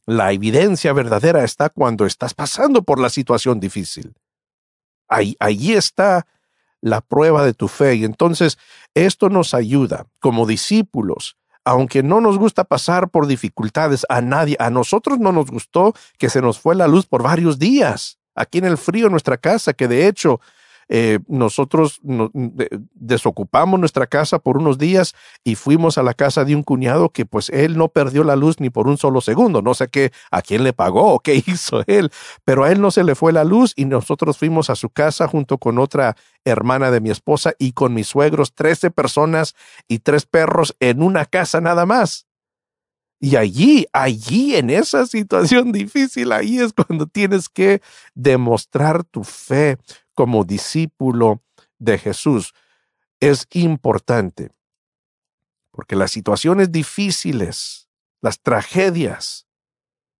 la 0.05 0.33
evidencia 0.33 0.91
verdadera 0.91 1.45
está 1.45 1.69
cuando 1.69 2.05
estás 2.05 2.33
pasando 2.33 2.83
por 2.83 2.99
la 2.99 3.09
situación 3.09 3.61
difícil. 3.61 4.13
Ahí, 5.07 5.37
allí 5.39 5.73
está 5.73 6.27
la 6.81 6.99
prueba 6.99 7.45
de 7.45 7.53
tu 7.53 7.69
fe. 7.69 7.95
Y 7.95 8.03
entonces 8.03 8.57
esto 8.93 9.29
nos 9.29 9.53
ayuda 9.53 10.07
como 10.19 10.45
discípulos. 10.45 11.37
Aunque 11.63 12.03
no 12.03 12.19
nos 12.19 12.37
gusta 12.37 12.65
pasar 12.65 13.09
por 13.09 13.27
dificultades 13.27 14.05
a 14.09 14.19
nadie, 14.19 14.57
a 14.59 14.69
nosotros 14.69 15.19
no 15.19 15.31
nos 15.31 15.49
gustó 15.49 15.93
que 16.17 16.29
se 16.29 16.41
nos 16.41 16.59
fue 16.59 16.75
la 16.75 16.89
luz 16.89 17.05
por 17.05 17.23
varios 17.23 17.57
días 17.59 18.19
aquí 18.35 18.57
en 18.57 18.65
el 18.65 18.77
frío 18.77 19.05
en 19.05 19.11
nuestra 19.11 19.37
casa, 19.37 19.71
que 19.71 19.87
de 19.87 20.05
hecho 20.05 20.41
eh, 20.87 21.19
nosotros 21.27 21.99
desocupamos 22.93 23.79
nuestra 23.79 24.05
casa 24.07 24.39
por 24.39 24.57
unos 24.57 24.77
días 24.77 25.15
y 25.43 25.55
fuimos 25.55 25.97
a 25.97 26.03
la 26.03 26.13
casa 26.13 26.45
de 26.45 26.55
un 26.55 26.63
cuñado 26.63 27.09
que 27.09 27.25
pues 27.25 27.49
él 27.49 27.77
no 27.77 27.89
perdió 27.89 28.23
la 28.23 28.35
luz 28.35 28.59
ni 28.59 28.69
por 28.69 28.87
un 28.87 28.97
solo 28.97 29.21
segundo. 29.21 29.61
No 29.61 29.73
sé 29.73 29.87
qué, 29.87 30.11
a 30.31 30.41
quién 30.41 30.63
le 30.63 30.73
pagó 30.73 31.13
o 31.13 31.19
qué 31.19 31.35
hizo 31.47 31.83
él, 31.87 32.11
pero 32.43 32.63
a 32.63 32.71
él 32.71 32.81
no 32.81 32.91
se 32.91 33.03
le 33.03 33.15
fue 33.15 33.33
la 33.33 33.43
luz 33.43 33.73
y 33.75 33.85
nosotros 33.85 34.37
fuimos 34.37 34.69
a 34.69 34.75
su 34.75 34.89
casa 34.89 35.27
junto 35.27 35.57
con 35.57 35.79
otra 35.79 36.15
hermana 36.43 36.91
de 36.91 37.01
mi 37.01 37.09
esposa 37.09 37.53
y 37.57 37.71
con 37.71 37.93
mis 37.93 38.07
suegros, 38.07 38.53
trece 38.53 38.91
personas 38.91 39.55
y 39.87 39.99
tres 39.99 40.25
perros 40.25 40.75
en 40.79 41.01
una 41.01 41.25
casa 41.25 41.61
nada 41.61 41.85
más. 41.85 42.27
Y 43.19 43.37
allí, 43.37 43.87
allí 43.93 44.55
en 44.55 44.69
esa 44.69 45.07
situación 45.07 45.71
difícil, 45.71 46.31
ahí 46.31 46.59
es 46.59 46.73
cuando 46.73 47.07
tienes 47.07 47.49
que 47.49 47.81
demostrar 48.13 49.03
tu 49.03 49.23
fe 49.23 49.77
como 50.15 50.43
discípulo 50.43 51.43
de 51.77 51.97
Jesús. 51.97 52.53
Es 53.19 53.47
importante, 53.51 54.51
porque 55.71 55.95
las 55.95 56.11
situaciones 56.11 56.71
difíciles, 56.71 57.89
las 58.21 58.39
tragedias, 58.41 59.45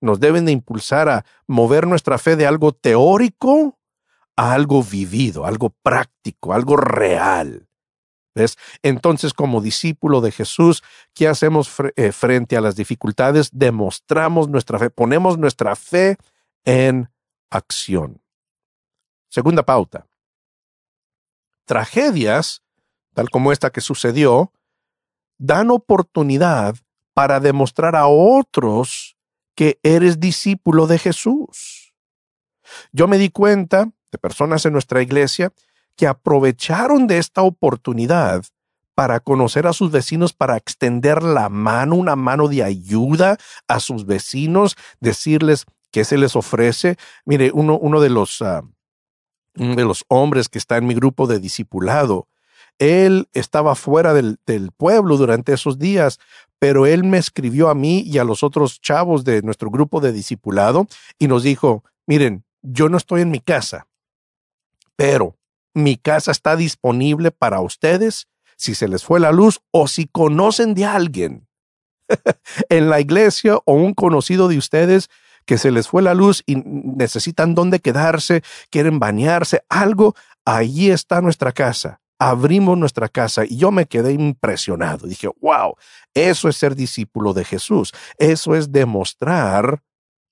nos 0.02 0.20
deben 0.20 0.46
de 0.46 0.52
impulsar 0.52 1.10
a 1.10 1.26
mover 1.48 1.88
nuestra 1.88 2.18
fe 2.18 2.36
de 2.36 2.46
algo 2.46 2.74
teórico 2.74 3.80
a 4.36 4.54
algo 4.54 4.84
vivido, 4.84 5.46
algo 5.46 5.70
práctico, 5.82 6.54
algo 6.54 6.78
real. 6.78 7.68
¿Ves? 8.36 8.58
Entonces, 8.84 9.34
como 9.34 9.62
discípulo 9.62 10.20
de 10.20 10.32
Jesús, 10.32 10.84
¿qué 11.14 11.30
hacemos 11.30 11.72
eh, 11.96 12.12
frente 12.12 12.58
a 12.58 12.62
las 12.62 12.76
dificultades? 12.76 13.50
Demostramos 13.54 14.50
nuestra 14.50 14.78
fe, 14.78 14.90
ponemos 14.90 15.38
nuestra 15.38 15.76
fe 15.78 16.18
en 16.66 17.10
acción. 17.50 18.22
Segunda 19.36 19.64
pauta. 19.64 20.08
Tragedias, 21.66 22.62
tal 23.14 23.30
como 23.30 23.52
esta 23.52 23.70
que 23.70 23.82
sucedió, 23.82 24.54
dan 25.38 25.72
oportunidad 25.72 26.78
para 27.14 27.42
demostrar 27.42 27.98
a 27.98 28.08
otros 28.08 29.18
que 29.54 29.78
eres 29.84 30.22
discípulo 30.22 30.88
de 30.88 31.00
Jesús. 31.00 31.94
Yo 32.94 33.10
me 33.10 33.18
di 33.18 33.30
cuenta 33.30 33.92
de 34.10 34.18
personas 34.18 34.66
en 34.66 34.72
nuestra 34.72 35.02
iglesia 35.02 35.52
que 35.98 36.08
aprovecharon 36.08 37.06
de 37.06 37.18
esta 37.18 37.42
oportunidad 37.42 38.46
para 38.94 39.20
conocer 39.20 39.68
a 39.68 39.74
sus 39.74 39.92
vecinos, 39.92 40.32
para 40.32 40.56
extender 40.56 41.24
la 41.24 41.50
mano, 41.50 41.98
una 41.98 42.16
mano 42.16 42.48
de 42.48 42.64
ayuda 42.64 43.38
a 43.68 43.82
sus 43.82 44.06
vecinos, 44.06 44.78
decirles 45.02 45.66
qué 45.92 46.06
se 46.06 46.18
les 46.18 46.38
ofrece. 46.38 46.96
Mire, 47.26 47.52
uno, 47.54 48.00
de 48.00 48.10
los 48.10 48.42
ah, 49.60 49.76
de 49.76 49.84
los 49.84 50.06
hombres 50.08 50.50
que 50.50 50.58
está 50.58 50.78
en 50.78 50.88
mi 50.88 50.94
grupo 50.94 51.28
de 51.28 51.40
discipulado, 51.40 52.28
él 52.78 53.30
estaba 53.34 53.76
fuera 53.76 54.14
del, 54.14 54.38
del, 54.46 54.72
pueblo 54.72 55.18
durante 55.18 55.54
esos 55.54 55.80
días, 55.80 56.20
pero 56.60 56.86
él 56.86 57.04
me 57.04 57.18
escribió 57.18 57.70
a 57.70 57.76
mí 57.76 58.02
y 58.06 58.18
a 58.18 58.24
los 58.24 58.44
otros 58.44 58.82
chavos 58.82 59.24
de 59.24 59.42
nuestro 59.42 59.70
grupo 59.70 60.02
de 60.02 60.12
discipulado 60.12 60.88
y 61.18 61.28
nos 61.28 61.44
dijo, 61.44 61.84
miren, 62.06 62.44
yo 62.62 62.90
no 62.90 62.98
estoy 62.98 63.22
en 63.22 63.32
mi 63.32 63.40
casa, 63.40 63.88
pero 64.96 65.38
mi 65.74 65.98
casa 65.98 66.32
está 66.32 66.56
disponible 66.56 67.32
para 67.32 67.62
ustedes 67.62 68.28
si 68.58 68.76
se 68.76 68.88
les 68.88 69.04
fue 69.04 69.20
la 69.20 69.32
luz 69.32 69.62
o 69.72 69.88
si 69.88 70.08
conocen 70.08 70.74
de 70.74 70.86
alguien 70.86 71.48
en 72.70 72.90
la 72.90 73.00
iglesia 73.00 73.58
o 73.66 73.74
un 73.74 73.94
conocido 73.94 74.48
de 74.48 74.58
ustedes 74.58 75.10
que 75.46 75.58
se 75.58 75.72
les 75.72 75.88
fue 75.88 76.02
la 76.02 76.14
luz 76.14 76.44
y 76.46 76.56
necesitan 76.56 77.56
dónde 77.56 77.80
quedarse, 77.80 78.44
quieren 78.70 79.00
bañarse, 79.00 79.64
algo, 79.70 80.16
ahí 80.44 80.90
está 80.90 81.22
nuestra 81.22 81.52
casa. 81.52 82.02
Abrimos 82.18 82.78
nuestra 82.78 83.10
casa 83.10 83.44
y 83.46 83.58
yo 83.58 83.72
me 83.72 83.88
quedé 83.88 84.14
impresionado. 84.14 85.08
Dije, 85.08 85.30
wow, 85.42 85.76
eso 86.14 86.48
es 86.48 86.56
ser 86.56 86.76
discípulo 86.76 87.34
de 87.34 87.44
Jesús. 87.44 87.92
Eso 88.18 88.56
es 88.56 88.72
demostrar 88.72 89.82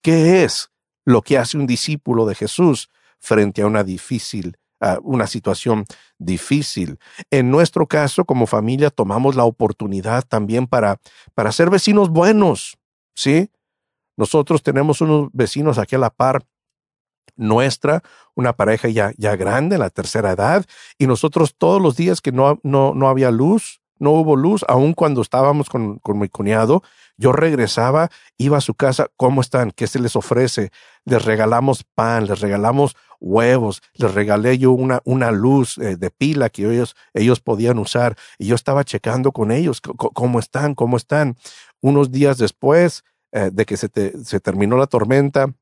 qué 0.02 0.44
es 0.44 0.70
lo 1.06 1.22
que 1.22 1.38
hace 1.38 1.58
un 1.58 1.68
discípulo 1.68 2.26
de 2.26 2.36
Jesús 2.36 2.90
frente 3.20 3.62
a 3.62 3.68
una 3.68 3.84
difícil 3.84 4.58
una 5.04 5.28
situación 5.28 5.86
difícil. 6.18 6.98
En 7.32 7.50
nuestro 7.52 7.88
caso, 7.88 8.26
como 8.26 8.48
familia, 8.48 8.90
tomamos 8.90 9.36
la 9.36 9.46
oportunidad 9.46 10.24
también 10.28 10.68
para, 10.68 11.00
para 11.34 11.52
ser 11.52 11.70
vecinos 11.70 12.10
buenos, 12.10 12.78
¿sí? 13.16 13.50
Nosotros 14.18 14.64
tenemos 14.64 15.02
unos 15.02 15.30
vecinos 15.34 15.78
aquí 15.78 15.96
a 15.96 16.00
la 16.00 16.10
par 16.10 16.46
nuestra, 17.36 18.04
una 18.36 18.54
pareja 18.54 18.90
ya, 18.90 19.12
ya 19.18 19.36
grande, 19.36 19.76
en 19.76 19.82
la 19.82 19.90
tercera 19.90 20.32
edad, 20.32 20.66
y 20.98 21.08
nosotros 21.08 21.56
todos 21.58 21.82
los 21.82 21.96
días 21.96 22.22
que 22.22 22.32
no, 22.32 22.60
no, 22.64 22.94
no 22.94 23.10
había 23.10 23.32
luz, 23.32 23.82
no 24.00 24.12
hubo 24.12 24.36
luz, 24.36 24.66
aun 24.68 24.94
cuando 24.94 25.22
estábamos 25.22 25.70
con, 25.70 26.00
con, 26.00 26.20
mi 26.20 26.28
cuñado, 26.28 26.84
yo 27.18 27.32
regresaba, 27.32 28.10
iba 28.38 28.58
a 28.58 28.62
su 28.62 28.74
casa, 28.74 29.08
¿cómo 29.16 29.40
están? 29.40 29.72
¿Qué 29.72 29.88
se 29.88 30.00
les 30.00 30.16
ofrece? 30.16 30.72
Les 31.06 31.24
regalamos 31.24 31.86
pan, 31.96 32.26
les 32.26 32.40
regalamos 32.42 32.96
huevos, 33.20 33.82
les 33.94 34.14
regalé 34.14 34.58
yo 34.58 34.72
una, 34.72 35.02
una 35.06 35.32
luz 35.32 35.78
eh, 35.78 35.96
de 35.96 36.10
pila 36.12 36.50
que 36.50 36.70
ellos, 36.70 36.96
ellos 37.14 37.40
podían 37.40 37.80
usar, 37.80 38.18
y 38.38 38.48
yo 38.48 38.56
estaba 38.56 38.84
checando 38.84 39.32
con 39.32 39.52
ellos, 39.52 39.80
¿cómo 39.82 40.40
están? 40.40 40.76
¿Cómo 40.76 40.98
están? 40.98 41.38
Unos 41.80 42.12
días 42.12 42.38
después, 42.38 43.04
eh, 43.34 43.50
de 43.52 43.66
que 43.66 43.78
se, 43.78 43.90
se, 44.24 44.40
terminó 44.40 44.78
la 44.78 44.88
tormenta, 44.88 45.54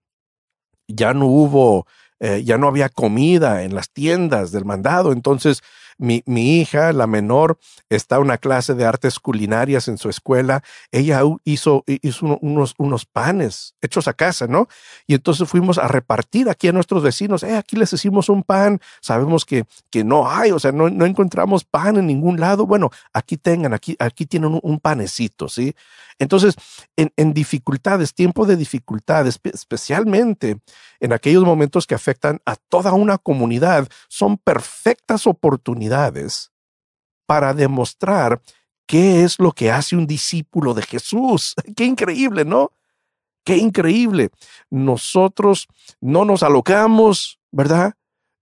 ya 0.88 1.14
no 1.14 1.26
hubo, 1.26 1.88
eh, 2.20 2.44
ya 2.44 2.58
no 2.58 2.68
había 2.68 2.90
comida 2.90 3.64
en 3.64 3.74
las 3.74 3.90
tiendas 3.90 4.52
del 4.52 4.66
mandado. 4.66 5.14
Entonces 5.14 5.62
mi, 6.02 6.24
mi 6.26 6.60
hija, 6.60 6.92
la 6.94 7.06
menor, 7.06 7.60
está 7.90 8.16
en 8.16 8.24
una 8.24 8.40
clase 8.40 8.74
de 8.74 8.86
artes 8.86 9.20
culinarias 9.20 9.88
en 9.88 10.00
su 10.00 10.10
escuela. 10.10 10.64
Ella 10.92 11.22
hizo, 11.44 11.84
hizo 11.86 12.40
unos, 12.42 12.74
unos 12.80 13.06
panes 13.06 13.76
hechos 13.82 14.08
a 14.08 14.14
casa, 14.14 14.48
¿no? 14.48 14.68
Y 15.06 15.14
entonces 15.14 15.48
fuimos 15.48 15.78
a 15.78 15.88
repartir 15.88 16.50
aquí 16.50 16.68
a 16.68 16.72
nuestros 16.72 17.04
vecinos. 17.04 17.44
Eh, 17.44 17.56
aquí 17.56 17.76
les 17.76 17.94
hicimos 17.94 18.30
un 18.30 18.42
pan. 18.42 18.82
Sabemos 19.00 19.46
que, 19.46 19.66
que 19.92 20.04
no 20.04 20.28
hay, 20.28 20.52
o 20.52 20.58
sea, 20.58 20.72
no, 20.72 20.90
no 20.90 21.06
encontramos 21.06 21.66
pan 21.66 21.98
en 21.98 22.08
ningún 22.08 22.40
lado. 22.40 22.66
Bueno, 22.66 22.90
aquí 23.14 23.38
tengan, 23.38 23.76
aquí, 23.76 23.96
aquí 24.00 24.26
tienen 24.26 24.60
un, 24.62 24.80
panecito, 24.80 25.48
¿sí? 25.48 25.76
Entonces, 26.18 26.56
en, 26.96 27.14
en 27.16 27.34
dificultades, 27.34 28.16
tiempo 28.16 28.48
de 28.48 28.56
dificultades, 28.56 29.40
especialmente 29.44 30.58
en 31.00 31.14
aquellos 31.14 31.44
momentos 31.44 31.86
que 31.86 31.94
afectan 31.94 32.42
a 32.46 32.56
toda 32.56 32.94
una 32.94 33.20
comunidad, 33.20 33.88
son 34.08 34.38
perfectas 34.38 35.28
oportunidades 35.28 35.91
para 37.26 37.54
demostrar 37.54 38.42
qué 38.86 39.24
es 39.24 39.40
lo 39.40 39.52
que 39.52 39.72
hace 39.72 39.96
un 39.96 40.08
discípulo 40.08 40.74
de 40.74 40.82
Jesús. 40.82 41.56
Qué 41.76 41.86
increíble, 41.86 42.44
¿no? 42.44 42.72
Qué 43.46 43.58
increíble. 43.58 44.30
Nosotros 44.70 45.68
no 46.02 46.26
nos 46.26 46.44
alocamos, 46.44 47.40
¿verdad? 47.52 47.94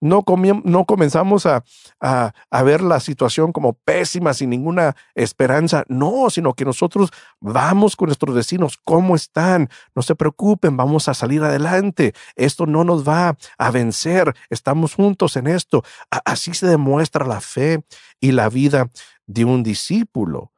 No, 0.02 0.24
no 0.64 0.86
comenzamos 0.86 1.46
a, 1.46 1.64
a, 2.00 2.64
ver 2.64 2.82
la 2.82 3.00
situación 3.00 3.52
como 3.52 3.74
pésima, 3.74 4.34
sin 4.34 4.50
ninguna 4.50 4.96
esperanza. 5.16 5.84
No, 5.88 6.30
sino 6.30 6.54
que 6.54 6.66
nosotros 6.66 7.12
vamos 7.40 7.96
con 7.96 8.08
nuestros 8.08 8.34
vecinos. 8.34 8.78
¿Cómo 8.84 9.16
están? 9.16 9.70
No 9.96 10.02
se 10.02 10.16
preocupen, 10.16 10.78
vamos 10.78 11.10
a 11.10 11.14
salir 11.14 11.44
adelante. 11.44 12.14
Esto 12.36 12.66
no 12.66 12.84
nos 12.84 13.08
va 13.08 13.38
a 13.58 13.72
vencer. 13.72 14.34
Estamos 14.50 14.96
juntos 14.96 15.36
en 15.36 15.48
esto. 15.48 15.84
así 16.10 16.54
se 16.54 16.68
demuestra 16.68 17.26
la 17.26 17.42
fe 17.42 17.84
y 18.20 18.32
la 18.32 18.50
vida 18.50 18.90
de 19.28 19.46
un 19.46 19.64
discípulo. 19.64 20.52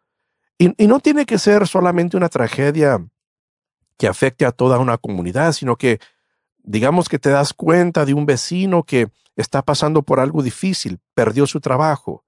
Y, 0.57 0.83
y 0.83 0.87
no 0.87 0.99
tiene 0.99 1.25
que 1.25 1.39
ser 1.39 1.67
solamente 1.67 2.15
una 2.15 2.29
tragedia 2.29 3.03
que 3.97 4.07
afecte 4.07 4.45
a 4.45 4.51
toda 4.51 4.79
una 4.79 4.97
comunidad, 4.97 5.51
sino 5.53 5.75
que 5.75 5.99
digamos 6.63 7.09
que 7.09 7.19
te 7.19 7.29
das 7.29 7.53
cuenta 7.53 8.05
de 8.05 8.13
un 8.13 8.25
vecino 8.25 8.83
que 8.83 9.09
está 9.35 9.61
pasando 9.61 10.03
por 10.03 10.19
algo 10.19 10.43
difícil, 10.43 10.99
perdió 11.13 11.47
su 11.47 11.59
trabajo, 11.59 12.23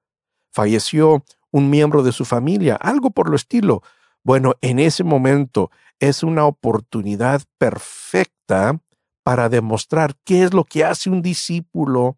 falleció 0.51 1.23
un 1.51 1.69
miembro 1.69 2.03
de 2.03 2.11
su 2.11 2.25
familia, 2.25 2.75
algo 2.75 3.11
por 3.11 3.29
lo 3.29 3.35
estilo. 3.35 3.83
Bueno, 4.23 4.53
en 4.61 4.79
ese 4.79 5.03
momento 5.03 5.69
es 5.99 6.23
una 6.23 6.45
oportunidad 6.45 7.43
perfecta 7.57 8.79
para 9.23 9.49
demostrar 9.49 10.15
qué 10.23 10.43
es 10.43 10.53
lo 10.53 10.63
que 10.63 10.83
hace 10.83 11.09
un 11.09 11.21
discípulo 11.21 12.17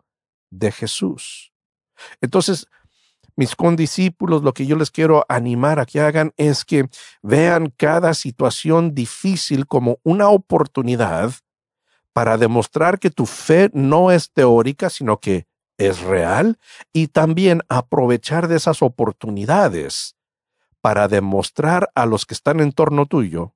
de 0.50 0.72
Jesús. 0.72 1.52
Entonces, 2.22 2.68
mis 3.36 3.56
condiscípulos, 3.56 4.44
lo 4.44 4.54
que 4.54 4.66
yo 4.66 4.78
les 4.78 4.92
quiero 4.92 5.26
animar 5.28 5.80
a 5.80 5.86
que 5.86 6.00
hagan 6.00 6.34
es 6.38 6.64
que 6.64 6.88
vean 7.22 7.74
cada 7.76 8.14
situación 8.14 8.96
difícil 8.96 9.68
como 9.68 10.00
una 10.04 10.30
oportunidad 10.30 11.34
para 12.16 12.38
demostrar 12.38 12.98
que 12.98 13.10
tu 13.10 13.26
fe 13.26 13.70
no 13.74 14.10
es 14.10 14.32
teórica, 14.32 14.90
sino 14.90 15.20
que 15.20 15.48
es 15.78 16.00
real, 16.00 16.58
y 16.94 17.08
también 17.08 17.62
aprovechar 17.68 18.48
de 18.48 18.56
esas 18.56 18.82
oportunidades 18.82 20.16
para 20.80 21.10
demostrar 21.10 21.90
a 21.94 22.06
los 22.06 22.26
que 22.26 22.34
están 22.34 22.62
en 22.62 22.72
torno 22.72 23.06
tuyo 23.06 23.54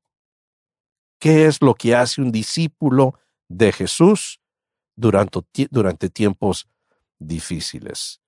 qué 1.20 1.46
es 1.46 1.62
lo 1.62 1.74
que 1.74 1.96
hace 1.96 2.22
un 2.22 2.34
discípulo 2.34 3.18
de 3.48 3.72
Jesús 3.72 4.42
durante, 4.98 5.40
durante 5.72 6.10
tiempos 6.10 6.68
difíciles. 7.18 8.20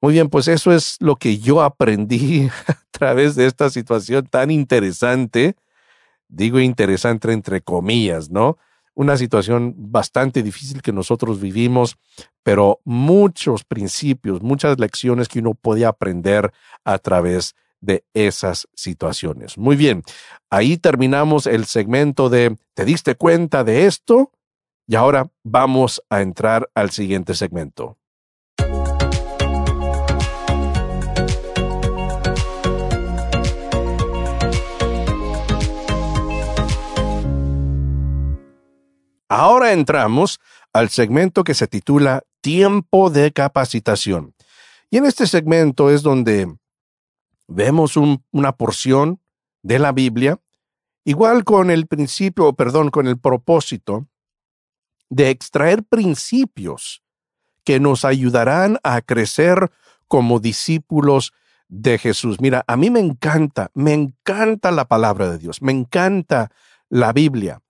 Muy 0.00 0.14
bien, 0.14 0.28
pues 0.28 0.48
eso 0.48 0.72
es 0.72 0.96
lo 0.98 1.14
que 1.14 1.38
yo 1.38 1.62
aprendí 1.62 2.48
a 2.66 2.82
través 2.90 3.36
de 3.36 3.46
esta 3.46 3.70
situación 3.70 4.26
tan 4.26 4.50
interesante. 4.50 5.54
Digo 6.26 6.58
interesante 6.58 7.32
entre 7.32 7.60
comillas, 7.60 8.28
¿no? 8.28 8.58
Una 8.94 9.16
situación 9.16 9.74
bastante 9.76 10.42
difícil 10.42 10.82
que 10.82 10.92
nosotros 10.92 11.40
vivimos, 11.40 11.96
pero 12.42 12.80
muchos 12.84 13.64
principios, 13.64 14.42
muchas 14.42 14.78
lecciones 14.78 15.28
que 15.28 15.38
uno 15.38 15.54
podía 15.54 15.88
aprender 15.88 16.52
a 16.84 16.98
través 16.98 17.54
de 17.80 18.04
esas 18.14 18.68
situaciones. 18.74 19.58
Muy 19.58 19.76
bien, 19.76 20.02
ahí 20.50 20.76
terminamos 20.76 21.46
el 21.46 21.66
segmento 21.66 22.28
de 22.28 22.56
¿te 22.74 22.84
diste 22.84 23.16
cuenta 23.16 23.64
de 23.64 23.86
esto? 23.86 24.30
Y 24.86 24.94
ahora 24.94 25.30
vamos 25.42 26.02
a 26.08 26.22
entrar 26.22 26.70
al 26.74 26.90
siguiente 26.90 27.34
segmento. 27.34 27.98
Ahora 39.34 39.72
entramos 39.72 40.40
al 40.74 40.90
segmento 40.90 41.42
que 41.42 41.54
se 41.54 41.66
titula 41.66 42.22
Tiempo 42.42 43.08
de 43.08 43.32
capacitación. 43.32 44.34
Y 44.90 44.98
en 44.98 45.06
este 45.06 45.26
segmento 45.26 45.88
es 45.88 46.02
donde 46.02 46.54
vemos 47.48 47.96
una 47.96 48.52
porción 48.52 49.22
de 49.62 49.78
la 49.78 49.92
Biblia, 49.92 50.38
igual 51.06 51.44
con 51.44 51.70
el 51.70 51.86
principio, 51.86 52.52
perdón, 52.52 52.90
con 52.90 53.06
el 53.06 53.18
propósito 53.18 54.06
de 55.08 55.30
extraer 55.30 55.82
principios 55.82 57.02
que 57.64 57.80
nos 57.80 58.04
ayudarán 58.04 58.80
a 58.82 59.00
crecer 59.00 59.72
como 60.08 60.40
discípulos 60.40 61.32
de 61.68 61.96
Jesús. 61.96 62.38
Mira, 62.38 62.64
a 62.66 62.76
mí 62.76 62.90
me 62.90 63.00
encanta, 63.00 63.70
me 63.72 63.94
encanta 63.94 64.70
la 64.72 64.84
palabra 64.84 65.30
de 65.30 65.38
Dios, 65.38 65.62
me 65.62 65.72
encanta 65.72 66.52
la 66.90 67.14
Biblia. 67.14 67.61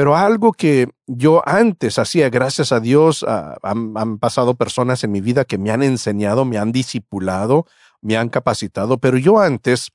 Pero 0.00 0.16
algo 0.16 0.52
que 0.52 0.88
yo 1.06 1.42
antes 1.46 1.98
hacía, 1.98 2.30
gracias 2.30 2.72
a 2.72 2.80
Dios, 2.80 3.22
ah, 3.28 3.58
han, 3.62 4.16
pasado 4.16 4.54
personas 4.54 5.04
en 5.04 5.12
mi 5.12 5.20
vida 5.20 5.44
que 5.44 5.58
me 5.58 5.70
han 5.70 5.82
enseñado, 5.82 6.46
me 6.46 6.56
han 6.56 6.72
discipulado, 6.72 7.66
me 8.00 8.16
han 8.16 8.30
capacitado, 8.30 8.96
pero 8.96 9.18
yo 9.18 9.40
antes 9.40 9.90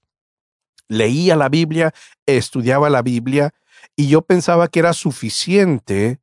leía 0.88 1.36
la 1.36 1.50
Biblia, 1.50 1.92
estudiaba 2.28 2.92
la 2.92 3.02
Biblia 3.02 3.56
y 3.96 4.08
yo 4.08 4.22
pensaba 4.22 4.68
que 4.68 4.78
era 4.78 4.94
suficiente 4.94 6.20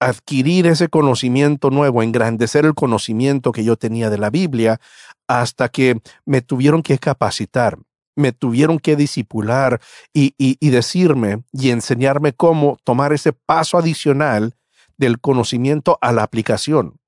adquirir 0.00 0.66
ese 0.66 0.88
conocimiento 0.88 1.70
nuevo, 1.70 2.02
engrandecer 2.02 2.64
el 2.64 2.74
conocimiento 2.74 3.52
que 3.52 3.62
yo 3.62 3.76
tenía 3.76 4.10
de 4.10 4.18
la 4.18 4.30
Biblia, 4.30 4.80
hasta 5.28 5.68
que 5.68 6.00
me 6.24 6.42
tuvieron 6.42 6.82
que 6.82 6.98
capacitar 6.98 7.78
me 8.16 8.32
tuvieron 8.32 8.78
que 8.78 8.96
disipular 8.96 9.80
y, 10.12 10.34
y, 10.38 10.70
decirme 10.70 11.44
y 11.52 11.70
enseñarme 11.70 12.32
cómo 12.32 12.78
tomar 12.84 13.12
ese 13.12 13.32
paso 13.32 13.78
adicional 13.78 14.54
del 14.96 15.20
conocimiento 15.20 15.98
a 16.00 16.12
la 16.12 16.22
aplicación. 16.22 16.98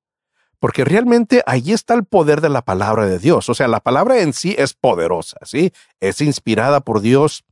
Porque 0.59 0.85
realmente 0.85 1.43
ahí 1.47 1.73
está 1.73 1.95
el 1.95 2.05
poder 2.05 2.40
de 2.40 2.49
la 2.49 2.62
palabra 2.62 3.05
de 3.05 3.19
Dios. 3.19 3.49
O 3.51 3.55
sea, 3.55 3.69
la 3.69 3.81
palabra 3.81 4.21
en 4.21 4.33
sí 4.33 4.55
es 4.59 4.73
poderosa, 4.73 5.37
¿sí? 5.43 5.73
Es 6.01 6.21
inspirada 6.21 6.81
por 6.81 7.01
Dios 7.01 7.45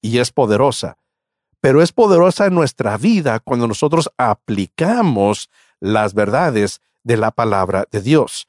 y 0.00 0.18
es 0.18 0.30
poderosa. 0.30 0.96
Pero 1.60 1.82
es 1.82 1.92
poderosa 1.92 2.46
en 2.46 2.54
nuestra 2.54 2.96
vida 2.96 3.40
cuando 3.40 3.66
nosotros 3.66 4.10
aplicamos 4.16 5.50
las 5.80 6.14
verdades 6.14 6.80
de 7.02 7.16
la 7.16 7.32
palabra 7.32 7.86
de 7.90 8.00
Dios. 8.02 8.48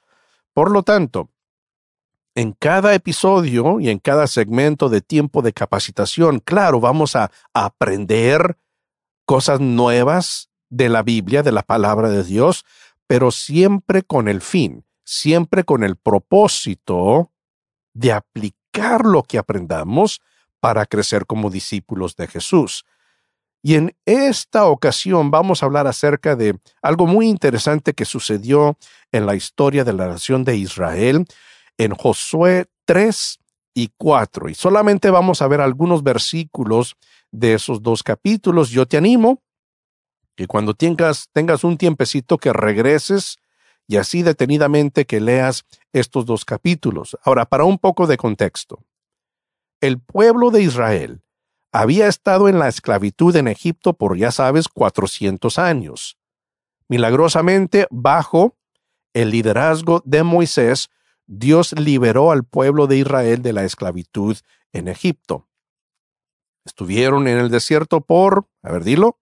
Por 0.53 0.69
lo 0.71 0.83
tanto, 0.83 1.29
en 2.35 2.53
cada 2.53 2.93
episodio 2.93 3.79
y 3.79 3.89
en 3.89 3.99
cada 3.99 4.27
segmento 4.27 4.89
de 4.89 5.01
tiempo 5.01 5.41
de 5.41 5.53
capacitación, 5.53 6.39
claro, 6.39 6.79
vamos 6.79 7.15
a 7.15 7.31
aprender 7.53 8.57
cosas 9.25 9.59
nuevas 9.59 10.49
de 10.69 10.89
la 10.89 11.03
Biblia, 11.03 11.43
de 11.43 11.51
la 11.51 11.63
palabra 11.63 12.09
de 12.09 12.23
Dios, 12.23 12.65
pero 13.07 13.31
siempre 13.31 14.03
con 14.03 14.27
el 14.27 14.41
fin, 14.41 14.85
siempre 15.03 15.63
con 15.63 15.83
el 15.83 15.97
propósito 15.97 17.31
de 17.93 18.13
aplicar 18.13 19.05
lo 19.05 19.23
que 19.23 19.37
aprendamos 19.37 20.21
para 20.61 20.85
crecer 20.85 21.25
como 21.25 21.49
discípulos 21.49 22.15
de 22.15 22.27
Jesús. 22.27 22.85
Y 23.63 23.75
en 23.75 23.95
esta 24.05 24.65
ocasión 24.65 25.29
vamos 25.29 25.61
a 25.61 25.65
hablar 25.65 25.87
acerca 25.87 26.35
de 26.35 26.57
algo 26.81 27.05
muy 27.05 27.27
interesante 27.27 27.93
que 27.93 28.05
sucedió 28.05 28.77
en 29.11 29.25
la 29.25 29.35
historia 29.35 29.83
de 29.83 29.93
la 29.93 30.07
nación 30.07 30.43
de 30.43 30.55
Israel, 30.55 31.25
en 31.77 31.93
Josué 31.93 32.67
3 32.85 33.39
y 33.73 33.89
4. 33.97 34.49
Y 34.49 34.55
solamente 34.55 35.09
vamos 35.09 35.41
a 35.41 35.47
ver 35.47 35.61
algunos 35.61 36.03
versículos 36.03 36.95
de 37.31 37.53
esos 37.53 37.81
dos 37.81 38.03
capítulos. 38.03 38.69
Yo 38.69 38.85
te 38.85 38.97
animo 38.97 39.41
que 40.35 40.47
cuando 40.47 40.73
tengas, 40.73 41.29
tengas 41.31 41.63
un 41.63 41.77
tiempecito 41.77 42.37
que 42.37 42.53
regreses 42.53 43.37
y 43.87 43.97
así 43.97 44.23
detenidamente 44.23 45.05
que 45.05 45.19
leas 45.19 45.65
estos 45.91 46.25
dos 46.25 46.45
capítulos. 46.45 47.17
Ahora, 47.23 47.45
para 47.45 47.65
un 47.65 47.77
poco 47.77 48.07
de 48.07 48.17
contexto. 48.17 48.83
El 49.81 49.99
pueblo 49.99 50.51
de 50.51 50.61
Israel 50.61 51.21
había 51.71 52.07
estado 52.07 52.47
en 52.49 52.59
la 52.59 52.67
esclavitud 52.67 53.35
en 53.35 53.47
Egipto 53.47 53.93
por, 53.93 54.17
ya 54.17 54.31
sabes, 54.31 54.67
400 54.67 55.57
años. 55.57 56.17
Milagrosamente, 56.87 57.87
bajo 57.89 58.57
el 59.13 59.31
liderazgo 59.31 60.01
de 60.05 60.23
Moisés, 60.23 60.89
Dios 61.33 61.71
liberó 61.79 62.33
al 62.33 62.43
pueblo 62.43 62.87
de 62.87 62.97
Israel 62.97 63.41
de 63.41 63.53
la 63.53 63.63
esclavitud 63.63 64.35
en 64.73 64.89
Egipto. 64.89 65.47
Estuvieron 66.65 67.25
en 67.29 67.37
el 67.37 67.49
desierto 67.49 68.01
por, 68.01 68.49
a 68.61 68.73
ver, 68.73 68.83
dilo. 68.83 69.17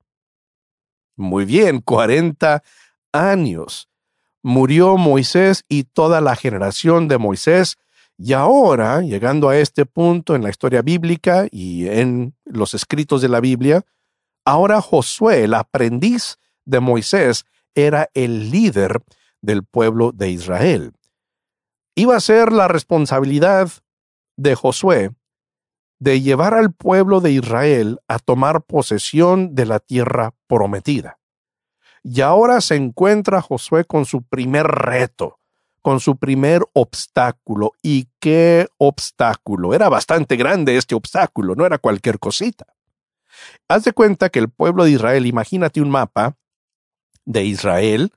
Muy 1.15 1.45
bien, 1.45 1.81
40 1.81 2.63
años. 3.11 3.89
Murió 4.41 4.97
Moisés 4.97 5.65
y 5.69 5.83
toda 5.83 6.19
la 6.19 6.35
generación 6.35 7.07
de 7.07 7.19
Moisés. 7.19 7.77
Y 8.17 8.33
ahora, 8.33 9.01
llegando 9.01 9.49
a 9.49 9.57
este 9.59 9.85
punto 9.85 10.33
en 10.33 10.41
la 10.41 10.49
historia 10.49 10.81
bíblica 10.81 11.45
y 11.51 11.87
en 11.89 12.35
los 12.43 12.73
escritos 12.73 13.21
de 13.21 13.29
la 13.29 13.39
Biblia, 13.39 13.85
ahora 14.45 14.81
Josué, 14.81 15.43
el 15.43 15.53
aprendiz 15.53 16.37
de 16.65 16.79
Moisés, 16.79 17.45
era 17.75 18.09
el 18.15 18.49
líder 18.49 19.03
del 19.41 19.63
pueblo 19.63 20.11
de 20.11 20.31
Israel. 20.31 20.93
Iba 21.99 22.15
a 22.15 22.21
ser 22.21 22.53
la 22.53 22.69
responsabilidad 22.69 23.69
de 24.37 24.55
Josué 24.55 25.11
de 25.99 26.21
llevar 26.21 26.53
al 26.53 26.71
pueblo 26.71 27.19
de 27.19 27.31
Israel 27.33 27.99
a 28.07 28.19
tomar 28.19 28.61
posesión 28.61 29.53
de 29.53 29.65
la 29.65 29.79
tierra 29.81 30.33
prometida. 30.47 31.19
Y 32.01 32.21
ahora 32.21 32.61
se 32.61 32.77
encuentra 32.77 33.41
Josué 33.41 33.83
con 33.83 34.05
su 34.05 34.23
primer 34.23 34.65
reto, 34.65 35.39
con 35.81 35.99
su 35.99 36.15
primer 36.15 36.61
obstáculo. 36.71 37.73
¿Y 37.81 38.07
qué 38.21 38.69
obstáculo? 38.77 39.73
Era 39.73 39.89
bastante 39.89 40.37
grande 40.37 40.77
este 40.77 40.95
obstáculo, 40.95 41.53
no 41.53 41.65
era 41.65 41.79
cualquier 41.79 42.17
cosita. 42.17 42.65
Haz 43.67 43.83
de 43.83 43.91
cuenta 43.91 44.29
que 44.29 44.39
el 44.39 44.47
pueblo 44.47 44.85
de 44.85 44.91
Israel, 44.91 45.25
imagínate 45.25 45.81
un 45.81 45.89
mapa 45.89 46.37
de 47.25 47.43
Israel, 47.43 48.13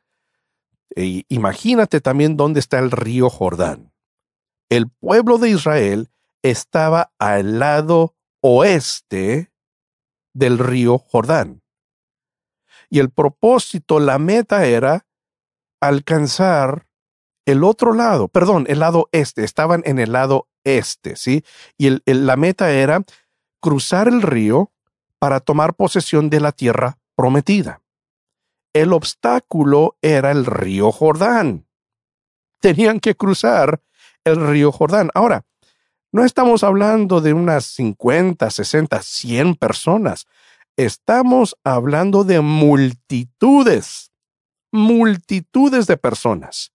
e 0.96 1.24
imagínate 1.28 2.00
también 2.00 2.36
dónde 2.36 2.60
está 2.60 2.78
el 2.78 2.90
río 2.90 3.30
Jordán. 3.30 3.92
El 4.68 4.88
pueblo 4.88 5.38
de 5.38 5.50
Israel 5.50 6.10
estaba 6.42 7.12
al 7.18 7.58
lado 7.58 8.14
oeste 8.40 9.52
del 10.34 10.58
río 10.58 10.98
Jordán. 10.98 11.62
Y 12.88 12.98
el 12.98 13.10
propósito, 13.10 14.00
la 14.00 14.18
meta 14.18 14.66
era 14.66 15.06
alcanzar 15.80 16.86
el 17.44 17.64
otro 17.64 17.92
lado, 17.92 18.28
perdón, 18.28 18.66
el 18.68 18.78
lado 18.78 19.08
este, 19.12 19.44
estaban 19.44 19.82
en 19.84 19.98
el 19.98 20.12
lado 20.12 20.48
este, 20.64 21.16
¿sí? 21.16 21.44
Y 21.76 21.98
la 22.06 22.36
meta 22.36 22.70
era 22.70 23.02
cruzar 23.60 24.08
el 24.08 24.22
río 24.22 24.70
para 25.18 25.40
tomar 25.40 25.74
posesión 25.74 26.30
de 26.30 26.40
la 26.40 26.52
tierra 26.52 26.98
prometida. 27.16 27.81
El 28.72 28.92
obstáculo 28.92 29.96
era 30.00 30.30
el 30.30 30.46
río 30.46 30.92
Jordán. 30.92 31.66
Tenían 32.60 33.00
que 33.00 33.14
cruzar 33.14 33.82
el 34.24 34.46
río 34.46 34.72
Jordán. 34.72 35.10
Ahora, 35.14 35.44
no 36.12 36.24
estamos 36.24 36.62
hablando 36.62 37.20
de 37.20 37.32
unas 37.32 37.64
50, 37.66 38.50
60, 38.50 39.02
100 39.02 39.54
personas. 39.56 40.26
Estamos 40.76 41.56
hablando 41.64 42.24
de 42.24 42.40
multitudes, 42.40 44.12
multitudes 44.70 45.86
de 45.86 45.96
personas. 45.96 46.72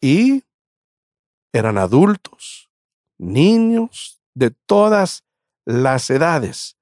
Y 0.00 0.44
eran 1.52 1.78
adultos, 1.78 2.70
niños, 3.18 4.20
de 4.34 4.50
todas 4.50 5.24
las 5.64 6.10
edades. 6.10 6.76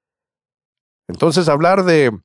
Entonces 1.08 1.48
hablar 1.48 1.84
de 1.84 2.18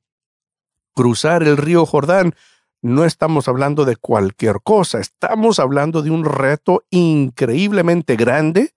cruzar 0.98 1.44
el 1.44 1.56
río 1.56 1.86
Jordán, 1.86 2.34
no 2.82 3.04
estamos 3.04 3.46
hablando 3.46 3.84
de 3.84 3.94
cualquier 3.94 4.56
cosa, 4.64 4.98
estamos 4.98 5.60
hablando 5.60 6.02
de 6.02 6.10
un 6.10 6.24
reto 6.24 6.82
increíblemente 6.90 8.16
grande, 8.16 8.74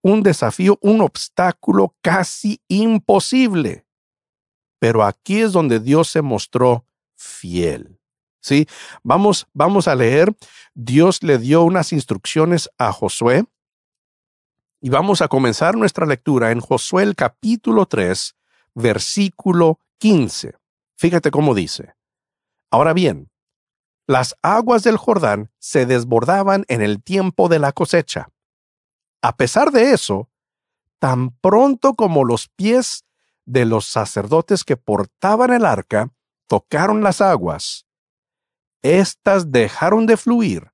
un 0.00 0.22
desafío, 0.22 0.78
un 0.82 1.00
obstáculo 1.00 1.96
casi 2.00 2.60
imposible. 2.68 3.88
Pero 4.78 5.02
aquí 5.02 5.40
es 5.40 5.50
donde 5.50 5.80
Dios 5.80 6.06
se 6.06 6.22
mostró 6.22 6.86
fiel. 7.16 7.98
¿Sí? 8.40 8.68
Vamos, 9.02 9.48
vamos 9.52 9.88
a 9.88 9.96
leer. 9.96 10.32
Dios 10.74 11.24
le 11.24 11.38
dio 11.38 11.64
unas 11.64 11.92
instrucciones 11.92 12.70
a 12.78 12.92
Josué. 12.92 13.46
Y 14.80 14.90
vamos 14.90 15.22
a 15.22 15.26
comenzar 15.26 15.76
nuestra 15.76 16.06
lectura 16.06 16.52
en 16.52 16.60
Josué 16.60 17.12
capítulo 17.16 17.86
3, 17.86 18.36
versículo 18.74 19.80
15. 19.98 20.54
Fíjate 21.04 21.30
cómo 21.30 21.54
dice. 21.54 21.92
Ahora 22.70 22.94
bien, 22.94 23.30
las 24.06 24.36
aguas 24.40 24.84
del 24.84 24.96
Jordán 24.96 25.50
se 25.58 25.84
desbordaban 25.84 26.64
en 26.68 26.80
el 26.80 27.02
tiempo 27.02 27.50
de 27.50 27.58
la 27.58 27.72
cosecha. 27.72 28.30
A 29.20 29.36
pesar 29.36 29.70
de 29.70 29.90
eso, 29.90 30.30
tan 30.98 31.32
pronto 31.42 31.92
como 31.92 32.24
los 32.24 32.48
pies 32.48 33.04
de 33.44 33.66
los 33.66 33.84
sacerdotes 33.84 34.64
que 34.64 34.78
portaban 34.78 35.52
el 35.52 35.66
arca 35.66 36.10
tocaron 36.46 37.02
las 37.02 37.20
aguas, 37.20 37.84
éstas 38.80 39.52
dejaron 39.52 40.06
de 40.06 40.16
fluir 40.16 40.72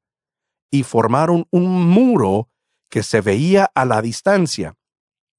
y 0.71 0.85
formaron 0.85 1.49
un 1.51 1.89
muro 1.89 2.49
que 2.89 3.03
se 3.03 3.21
veía 3.21 3.69
a 3.75 3.85
la 3.85 4.01
distancia, 4.01 4.77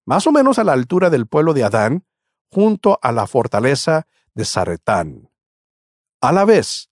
más 0.05 0.27
o 0.27 0.33
menos 0.33 0.59
a 0.59 0.65
la 0.65 0.73
altura 0.73 1.09
del 1.09 1.27
pueblo 1.27 1.53
de 1.53 1.63
Adán, 1.63 2.05
junto 2.51 2.99
a 3.01 3.13
la 3.13 3.25
fortaleza 3.25 4.05
de 4.33 4.45
Zaretán. 4.45 5.29
A 6.21 6.31
la 6.31 6.45
vez, 6.45 6.89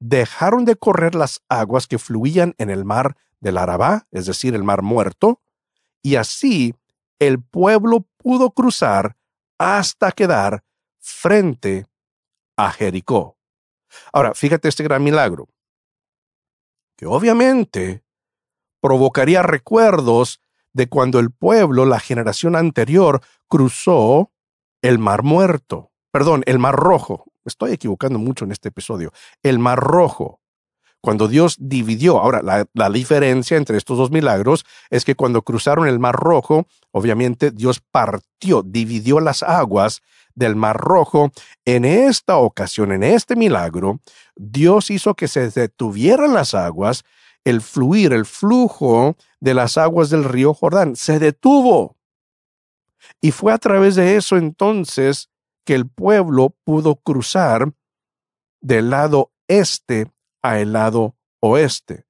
dejaron 0.00 0.64
de 0.64 0.76
correr 0.76 1.14
las 1.14 1.42
aguas 1.48 1.86
que 1.86 1.98
fluían 1.98 2.54
en 2.58 2.70
el 2.70 2.84
mar 2.84 3.16
del 3.40 3.58
Arabá, 3.58 4.06
es 4.10 4.26
decir, 4.26 4.54
el 4.54 4.64
mar 4.64 4.82
muerto, 4.82 5.40
y 6.02 6.16
así 6.16 6.74
el 7.18 7.42
pueblo 7.42 8.06
pudo 8.18 8.50
cruzar 8.50 9.16
hasta 9.58 10.12
quedar 10.12 10.64
frente 10.98 11.86
a 12.56 12.70
Jericó. 12.70 13.38
Ahora, 14.12 14.34
fíjate 14.34 14.68
este 14.68 14.82
gran 14.82 15.02
milagro, 15.02 15.48
que 16.96 17.06
obviamente 17.06 18.04
provocaría 18.80 19.42
recuerdos 19.42 20.40
de 20.72 20.88
cuando 20.88 21.20
el 21.20 21.30
pueblo, 21.30 21.86
la 21.86 22.00
generación 22.00 22.56
anterior, 22.56 23.22
cruzó 23.48 24.32
el 24.82 24.98
mar 24.98 25.22
muerto, 25.22 25.92
perdón, 26.14 26.44
el 26.46 26.60
mar 26.60 26.76
rojo, 26.76 27.24
estoy 27.44 27.72
equivocando 27.72 28.20
mucho 28.20 28.44
en 28.44 28.52
este 28.52 28.68
episodio, 28.68 29.12
el 29.42 29.58
Mar 29.58 29.80
Rojo. 29.80 30.38
Cuando 31.00 31.26
Dios 31.26 31.56
dividió, 31.58 32.20
ahora 32.20 32.40
la, 32.72 32.90
diferencia 32.90 33.56
entre 33.56 33.76
estos 33.76 33.98
dos 33.98 34.12
milagros 34.12 34.64
es 34.90 35.04
que 35.04 35.16
cuando 35.16 35.42
cruzaron 35.42 35.88
el 35.88 35.98
Mar 35.98 36.14
Rojo, 36.14 36.68
obviamente 36.92 37.50
Dios 37.50 37.80
partió, 37.80 38.62
dividió 38.62 39.18
las 39.18 39.42
aguas 39.42 40.02
del 40.36 40.54
Mar 40.54 40.76
Rojo. 40.76 41.32
En 41.64 41.84
esta 41.84 42.36
ocasión, 42.36 42.92
en 42.92 43.02
este 43.02 43.34
milagro, 43.34 43.98
Dios 44.36 44.92
hizo 44.92 45.14
que 45.14 45.26
se 45.26 45.50
detuvieran 45.50 46.32
las 46.32 46.54
aguas, 46.54 47.02
el 47.42 47.60
fluir, 47.60 48.12
el 48.12 48.24
flujo 48.24 49.16
de 49.40 49.54
las 49.54 49.78
aguas 49.78 50.10
del 50.10 50.22
río 50.22 50.54
Jordán, 50.54 50.94
se 50.94 51.18
detuvo. 51.18 51.96
Y 53.20 53.32
fue 53.32 53.52
a 53.52 53.58
través 53.58 53.96
de 53.96 54.14
eso 54.14 54.36
entonces 54.36 55.28
que 55.64 55.74
el 55.74 55.88
pueblo 55.88 56.56
pudo 56.64 56.96
cruzar 56.96 57.72
del 58.60 58.90
lado 58.90 59.32
este 59.48 60.10
a 60.42 60.58
el 60.60 60.72
lado 60.72 61.16
oeste. 61.40 62.06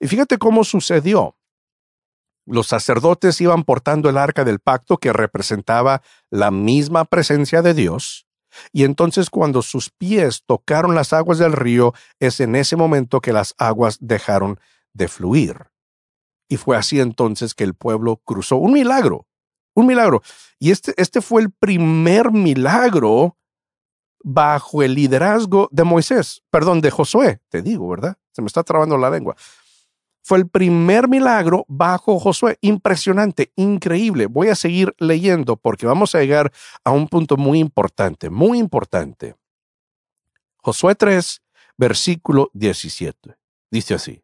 Y 0.00 0.08
fíjate 0.08 0.38
cómo 0.38 0.64
sucedió. 0.64 1.36
Los 2.46 2.66
sacerdotes 2.66 3.40
iban 3.40 3.64
portando 3.64 4.10
el 4.10 4.18
arca 4.18 4.44
del 4.44 4.60
pacto 4.60 4.98
que 4.98 5.12
representaba 5.12 6.02
la 6.30 6.50
misma 6.50 7.06
presencia 7.06 7.62
de 7.62 7.72
Dios, 7.72 8.26
y 8.72 8.84
entonces 8.84 9.30
cuando 9.30 9.62
sus 9.62 9.90
pies 9.90 10.42
tocaron 10.46 10.94
las 10.94 11.12
aguas 11.12 11.38
del 11.38 11.52
río, 11.52 11.94
es 12.20 12.40
en 12.40 12.54
ese 12.54 12.76
momento 12.76 13.20
que 13.20 13.32
las 13.32 13.54
aguas 13.58 13.98
dejaron 14.00 14.60
de 14.92 15.08
fluir. 15.08 15.66
Y 16.48 16.56
fue 16.56 16.76
así 16.76 17.00
entonces 17.00 17.54
que 17.54 17.64
el 17.64 17.74
pueblo 17.74 18.20
cruzó. 18.24 18.56
Un 18.56 18.74
milagro, 18.74 19.26
un 19.74 19.86
milagro. 19.86 20.22
Y 20.58 20.70
este, 20.70 20.94
este 20.96 21.20
fue 21.20 21.42
el 21.42 21.50
primer 21.50 22.32
milagro 22.32 23.36
bajo 24.24 24.82
el 24.82 24.94
liderazgo 24.94 25.68
de 25.70 25.84
Moisés, 25.84 26.42
perdón, 26.50 26.80
de 26.80 26.90
Josué, 26.90 27.40
te 27.50 27.60
digo, 27.60 27.86
¿verdad? 27.88 28.16
Se 28.32 28.40
me 28.40 28.46
está 28.46 28.62
trabando 28.62 28.96
la 28.96 29.10
lengua. 29.10 29.36
Fue 30.22 30.38
el 30.38 30.48
primer 30.48 31.06
milagro 31.06 31.66
bajo 31.68 32.18
Josué. 32.18 32.56
Impresionante, 32.62 33.52
increíble. 33.56 34.24
Voy 34.24 34.48
a 34.48 34.54
seguir 34.54 34.94
leyendo 34.98 35.56
porque 35.56 35.84
vamos 35.84 36.14
a 36.14 36.20
llegar 36.20 36.50
a 36.82 36.92
un 36.92 37.08
punto 37.08 37.36
muy 37.36 37.58
importante, 37.58 38.30
muy 38.30 38.58
importante. 38.58 39.36
Josué 40.56 40.94
3, 40.94 41.42
versículo 41.76 42.48
17. 42.54 43.36
Dice 43.70 43.92
así. 43.92 44.22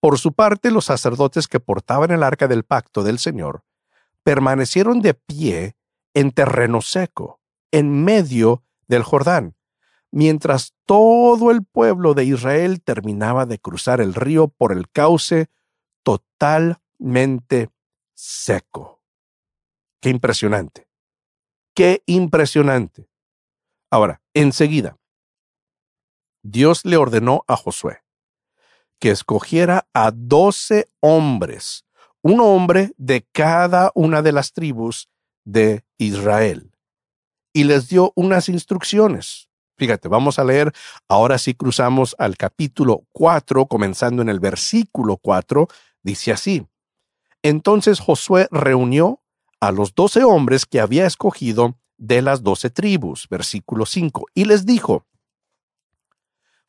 Por 0.00 0.18
su 0.18 0.32
parte, 0.32 0.70
los 0.70 0.86
sacerdotes 0.86 1.48
que 1.48 1.60
portaban 1.60 2.10
el 2.10 2.22
arca 2.22 2.48
del 2.48 2.64
pacto 2.64 3.02
del 3.02 3.18
Señor 3.18 3.62
permanecieron 4.24 5.00
de 5.00 5.14
pie 5.14 5.76
en 6.14 6.32
terreno 6.32 6.80
seco, 6.80 7.40
en 7.70 8.04
medio 8.04 8.64
del 8.88 9.02
Jordán, 9.02 9.56
mientras 10.10 10.74
todo 10.86 11.50
el 11.50 11.64
pueblo 11.64 12.14
de 12.14 12.24
Israel 12.24 12.82
terminaba 12.82 13.46
de 13.46 13.58
cruzar 13.58 14.00
el 14.00 14.14
río 14.14 14.48
por 14.48 14.72
el 14.72 14.90
cauce 14.90 15.48
totalmente 16.02 17.70
seco. 18.14 19.02
Qué 20.00 20.10
impresionante. 20.10 20.88
Qué 21.74 22.02
impresionante. 22.06 23.08
Ahora, 23.90 24.22
enseguida, 24.34 24.98
Dios 26.42 26.84
le 26.84 26.96
ordenó 26.96 27.44
a 27.48 27.56
Josué 27.56 28.04
que 28.98 29.10
escogiera 29.10 29.88
a 29.92 30.12
doce 30.12 30.88
hombres, 31.00 31.84
un 32.24 32.40
hombre 32.40 32.94
de 32.96 33.26
cada 33.32 33.92
una 33.94 34.22
de 34.22 34.32
las 34.32 34.54
tribus 34.54 35.10
de 35.44 35.84
Israel, 35.98 36.72
y 37.52 37.64
les 37.64 37.88
dio 37.88 38.14
unas 38.16 38.48
instrucciones. 38.48 39.50
Fíjate, 39.76 40.08
vamos 40.08 40.38
a 40.38 40.44
leer, 40.44 40.72
ahora 41.06 41.36
sí 41.36 41.52
cruzamos 41.52 42.16
al 42.18 42.38
capítulo 42.38 43.04
4, 43.12 43.66
comenzando 43.66 44.22
en 44.22 44.30
el 44.30 44.40
versículo 44.40 45.18
4, 45.18 45.68
dice 46.02 46.32
así. 46.32 46.66
Entonces 47.42 48.00
Josué 48.00 48.48
reunió 48.50 49.20
a 49.60 49.70
los 49.70 49.94
doce 49.94 50.24
hombres 50.24 50.64
que 50.64 50.80
había 50.80 51.06
escogido 51.06 51.76
de 51.98 52.22
las 52.22 52.42
doce 52.42 52.70
tribus, 52.70 53.28
versículo 53.28 53.84
5, 53.84 54.28
y 54.32 54.46
les 54.46 54.64
dijo, 54.64 55.04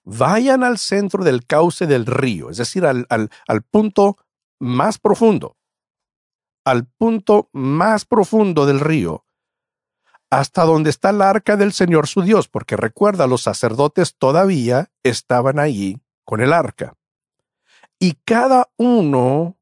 vayan 0.03 0.65
al 0.65 0.79
centro 0.79 1.23
del 1.23 1.45
cauce 1.45 1.87
del 1.87 2.05
río, 2.05 2.49
es 2.49 2.57
decir, 2.57 2.85
al, 2.85 3.05
al, 3.09 3.29
al 3.47 3.61
punto 3.61 4.17
más 4.59 4.97
profundo, 4.97 5.57
al 6.63 6.85
punto 6.85 7.49
más 7.53 8.05
profundo 8.05 8.65
del 8.65 8.79
río, 8.79 9.25
hasta 10.29 10.63
donde 10.63 10.89
está 10.89 11.11
el 11.11 11.21
arca 11.21 11.55
del 11.55 11.71
Señor 11.71 12.07
su 12.07 12.21
Dios, 12.21 12.47
porque 12.47 12.75
recuerda, 12.75 13.27
los 13.27 13.43
sacerdotes 13.43 14.15
todavía 14.17 14.91
estaban 15.03 15.59
allí 15.59 16.01
con 16.23 16.41
el 16.41 16.51
arca. 16.51 16.95
Y 17.99 18.13
cada 18.25 18.69
uno 18.77 19.57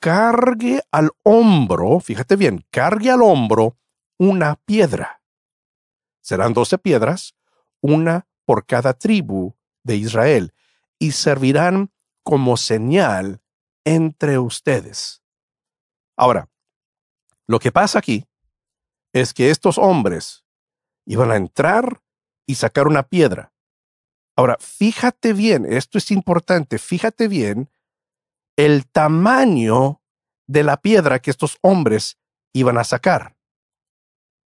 cargue 0.00 0.82
al 0.90 1.10
hombro, 1.22 2.00
fíjate 2.00 2.36
bien, 2.36 2.64
cargue 2.70 3.10
al 3.10 3.22
hombro 3.22 3.78
una 4.18 4.56
piedra. 4.56 5.22
Serán 6.20 6.52
doce 6.52 6.76
piedras, 6.76 7.34
una 7.80 8.26
por 8.44 8.66
cada 8.66 8.94
tribu 8.94 9.54
de 9.82 9.96
Israel, 9.96 10.52
y 10.98 11.12
servirán 11.12 11.90
como 12.22 12.56
señal 12.56 13.40
entre 13.84 14.38
ustedes. 14.38 15.22
Ahora, 16.16 16.48
lo 17.46 17.58
que 17.58 17.72
pasa 17.72 17.98
aquí 17.98 18.26
es 19.12 19.34
que 19.34 19.50
estos 19.50 19.78
hombres 19.78 20.44
iban 21.06 21.30
a 21.30 21.36
entrar 21.36 22.02
y 22.46 22.56
sacar 22.56 22.86
una 22.86 23.02
piedra. 23.04 23.52
Ahora, 24.36 24.56
fíjate 24.58 25.32
bien, 25.32 25.64
esto 25.70 25.98
es 25.98 26.10
importante, 26.10 26.78
fíjate 26.78 27.28
bien 27.28 27.70
el 28.56 28.86
tamaño 28.86 30.00
de 30.46 30.64
la 30.64 30.76
piedra 30.76 31.20
que 31.20 31.30
estos 31.30 31.58
hombres 31.60 32.18
iban 32.52 32.78
a 32.78 32.84
sacar. 32.84 33.36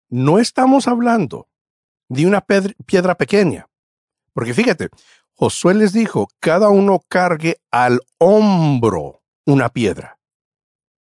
No 0.09 0.39
estamos 0.39 0.87
hablando 0.87 1.49
de 2.09 2.25
una 2.25 2.41
piedra 2.41 3.15
pequeña, 3.15 3.69
porque 4.33 4.53
fíjate, 4.53 4.89
Josué 5.33 5.73
les 5.75 5.93
dijo, 5.93 6.29
cada 6.39 6.69
uno 6.69 7.01
cargue 7.07 7.61
al 7.71 7.99
hombro 8.17 9.21
una 9.47 9.69
piedra. 9.69 10.19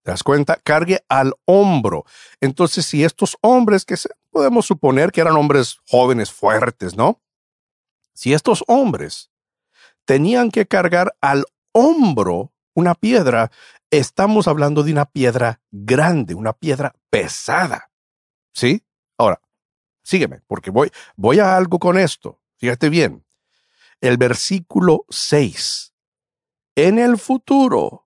¿Te 0.03 0.11
das 0.11 0.23
cuenta? 0.23 0.59
Cargue 0.63 1.03
al 1.09 1.33
hombro. 1.45 2.05
Entonces, 2.39 2.85
si 2.85 3.03
estos 3.03 3.37
hombres, 3.41 3.85
que 3.85 3.95
podemos 4.29 4.65
suponer 4.67 5.11
que 5.11 5.21
eran 5.21 5.35
hombres 5.35 5.79
jóvenes, 5.89 6.31
fuertes, 6.31 6.95
¿no? 6.95 7.21
Si 8.13 8.33
estos 8.33 8.63
hombres 8.67 9.31
tenían 10.05 10.51
que 10.51 10.67
cargar 10.67 11.15
al 11.21 11.45
hombro 11.71 12.53
una 12.75 12.93
piedra, 12.93 13.51
estamos 13.89 14.47
hablando 14.47 14.83
de 14.83 14.91
una 14.91 15.05
piedra 15.05 15.61
grande, 15.71 16.35
una 16.35 16.53
piedra 16.53 16.95
pesada. 17.09 17.89
¿Sí? 18.53 18.85
Ahora, 19.17 19.41
sígueme, 20.03 20.41
porque 20.45 20.69
voy, 20.69 20.91
voy 21.15 21.39
a 21.39 21.57
algo 21.57 21.79
con 21.79 21.97
esto. 21.97 22.39
Fíjate 22.57 22.89
bien. 22.89 23.25
El 24.01 24.17
versículo 24.17 25.05
6. 25.09 25.93
En 26.75 26.99
el 26.99 27.17
futuro, 27.17 28.04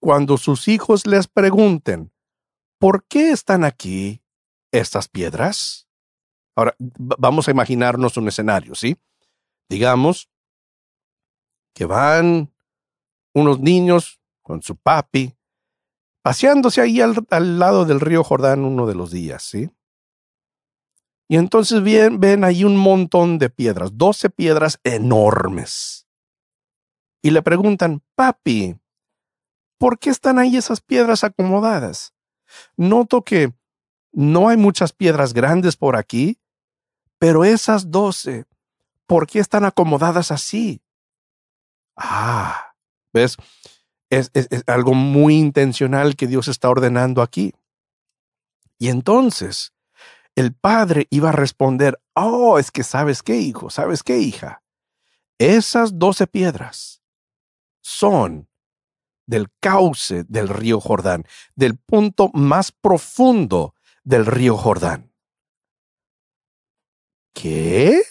cuando 0.00 0.38
sus 0.38 0.68
hijos 0.68 1.06
les 1.06 1.26
pregunten, 1.26 2.12
¿por 2.78 3.04
qué 3.04 3.30
están 3.30 3.64
aquí 3.64 4.22
estas 4.72 5.08
piedras? 5.08 5.88
Ahora, 6.56 6.74
vamos 6.78 7.48
a 7.48 7.50
imaginarnos 7.50 8.16
un 8.16 8.28
escenario, 8.28 8.74
¿sí? 8.74 8.96
Digamos 9.68 10.28
que 11.74 11.84
van 11.84 12.52
unos 13.34 13.60
niños 13.60 14.20
con 14.42 14.62
su 14.62 14.76
papi, 14.76 15.36
paseándose 16.22 16.80
ahí 16.80 17.00
al, 17.00 17.58
lado 17.58 17.84
del 17.84 18.00
río 18.00 18.24
Jordán 18.24 18.64
uno 18.64 18.86
de 18.86 18.94
los 18.94 19.10
días, 19.10 19.42
¿sí? 19.42 19.70
Y 21.28 21.36
entonces 21.36 21.82
ven, 21.82 22.18
ven 22.18 22.42
ahí 22.42 22.64
un 22.64 22.76
montón 22.76 23.38
de 23.38 23.50
piedras, 23.50 23.90
doce 23.96 24.30
piedras 24.30 24.80
enormes. 24.82 26.06
Y 27.22 27.30
le 27.30 27.42
preguntan, 27.42 28.02
papi, 28.14 28.76
¿por 29.78 29.98
qué 29.98 30.10
están 30.10 30.38
ahí 30.38 30.56
esas 30.56 30.80
piedras 30.80 31.24
acomodadas? 31.24 32.12
Noto 32.76 33.22
que 33.22 33.52
no 34.12 34.48
hay 34.48 34.56
muchas 34.56 34.92
piedras 34.92 35.32
grandes 35.32 35.76
por 35.76 35.96
aquí, 35.96 36.38
pero 37.18 37.44
esas 37.44 37.90
doce, 37.90 38.44
¿por 39.06 39.26
qué 39.26 39.38
están 39.38 39.64
acomodadas 39.64 40.30
así? 40.30 40.82
Ah, 41.96 42.74
¿Ves? 43.12 43.36
Es, 44.10 44.30
algo 44.66 44.94
muy 44.94 45.36
intencional 45.36 46.16
que 46.16 46.26
Dios 46.26 46.48
está 46.48 46.70
ordenando 46.70 47.20
aquí. 47.22 47.54
Y 48.78 48.88
entonces 48.88 49.74
el 50.34 50.54
padre 50.54 51.06
iba 51.10 51.30
a 51.30 51.32
responder, 51.32 52.00
oh, 52.14 52.58
es 52.58 52.70
que 52.70 52.84
sabes 52.84 53.22
qué, 53.22 53.36
hijo, 53.36 53.70
sabes 53.70 54.02
qué, 54.02 54.18
hija. 54.18 54.62
Esas 55.38 55.98
doce 55.98 56.26
piedras 56.26 57.02
son 57.80 58.48
del 59.28 59.48
cauce 59.60 60.24
del 60.24 60.48
río 60.48 60.80
Jordán, 60.80 61.24
del 61.54 61.76
punto 61.76 62.30
más 62.32 62.72
profundo 62.72 63.74
del 64.02 64.26
río 64.26 64.56
Jordán. 64.56 65.12
¿Qué? 67.34 68.02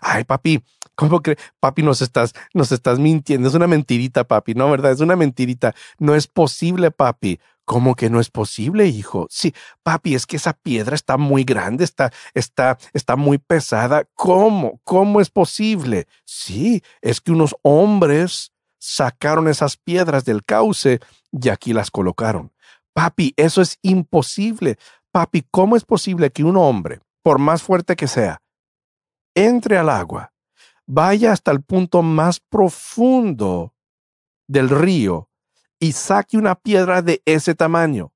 Ay, 0.00 0.24
papi, 0.24 0.62
¿Cómo 0.94 1.22
que, 1.22 1.36
papi, 1.60 1.82
nos 1.82 2.02
estás, 2.02 2.34
nos 2.52 2.70
estás 2.70 2.98
mintiendo? 2.98 3.48
Es 3.48 3.54
una 3.54 3.66
mentirita, 3.66 4.24
papi, 4.24 4.54
¿no? 4.54 4.70
¿Verdad? 4.70 4.92
Es 4.92 5.00
una 5.00 5.16
mentirita. 5.16 5.74
No 5.98 6.14
es 6.14 6.28
posible, 6.28 6.90
papi. 6.90 7.40
¿Cómo 7.64 7.96
que 7.96 8.10
no 8.10 8.20
es 8.20 8.30
posible, 8.30 8.86
hijo? 8.86 9.26
Sí, 9.30 9.54
papi, 9.82 10.14
es 10.14 10.26
que 10.26 10.36
esa 10.36 10.52
piedra 10.52 10.94
está 10.94 11.16
muy 11.16 11.44
grande, 11.44 11.82
está, 11.82 12.12
está, 12.34 12.78
está 12.92 13.16
muy 13.16 13.38
pesada. 13.38 14.04
¿Cómo? 14.14 14.80
¿Cómo 14.84 15.20
es 15.20 15.30
posible? 15.30 16.06
Sí, 16.24 16.82
es 17.00 17.20
que 17.20 17.32
unos 17.32 17.56
hombres 17.62 18.52
sacaron 18.84 19.48
esas 19.48 19.78
piedras 19.78 20.26
del 20.26 20.44
cauce 20.44 21.00
y 21.32 21.48
aquí 21.48 21.72
las 21.72 21.90
colocaron. 21.90 22.52
Papi, 22.92 23.32
eso 23.36 23.62
es 23.62 23.78
imposible. 23.80 24.76
Papi, 25.10 25.46
¿cómo 25.50 25.76
es 25.76 25.84
posible 25.84 26.30
que 26.30 26.44
un 26.44 26.58
hombre, 26.58 27.00
por 27.22 27.38
más 27.38 27.62
fuerte 27.62 27.96
que 27.96 28.06
sea, 28.06 28.42
entre 29.34 29.78
al 29.78 29.88
agua 29.88 30.32
vaya 30.86 31.32
hasta 31.32 31.50
el 31.50 31.62
punto 31.62 32.02
más 32.02 32.40
profundo 32.40 33.74
del 34.46 34.68
río 34.68 35.30
y 35.80 35.92
saque 35.92 36.36
una 36.36 36.54
piedra 36.54 37.00
de 37.00 37.22
ese 37.24 37.54
tamaño. 37.54 38.12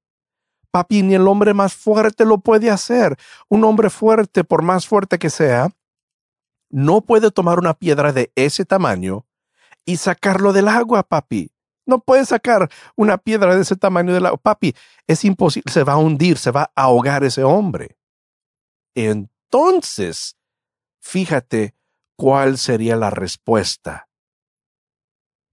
Papi, 0.70 1.02
ni 1.02 1.14
el 1.14 1.26
hombre 1.26 1.54
más 1.54 1.72
fuerte 1.72 2.26
lo 2.26 2.38
puede 2.38 2.70
hacer. 2.70 3.16
Un 3.48 3.64
hombre 3.64 3.88
fuerte, 3.88 4.44
por 4.44 4.60
más 4.62 4.86
fuerte 4.86 5.18
que 5.18 5.30
sea, 5.30 5.70
no 6.68 7.00
puede 7.00 7.30
tomar 7.30 7.58
una 7.58 7.72
piedra 7.72 8.12
de 8.12 8.30
ese 8.34 8.66
tamaño 8.66 9.24
y 9.88 9.96
sacarlo 9.96 10.52
del 10.52 10.68
agua, 10.68 11.02
papi. 11.02 11.50
No 11.86 12.00
puede 12.00 12.26
sacar 12.26 12.68
una 12.94 13.16
piedra 13.16 13.56
de 13.56 13.62
ese 13.62 13.74
tamaño 13.74 14.12
del 14.12 14.26
agua. 14.26 14.36
Papi, 14.36 14.74
es 15.06 15.24
imposible, 15.24 15.72
se 15.72 15.82
va 15.82 15.94
a 15.94 15.96
hundir, 15.96 16.36
se 16.36 16.50
va 16.50 16.70
a 16.74 16.82
ahogar 16.82 17.24
ese 17.24 17.42
hombre. 17.42 17.96
Entonces, 18.94 20.36
fíjate 21.00 21.74
¿cuál 22.16 22.58
sería 22.58 22.96
la 22.96 23.08
respuesta? 23.08 24.10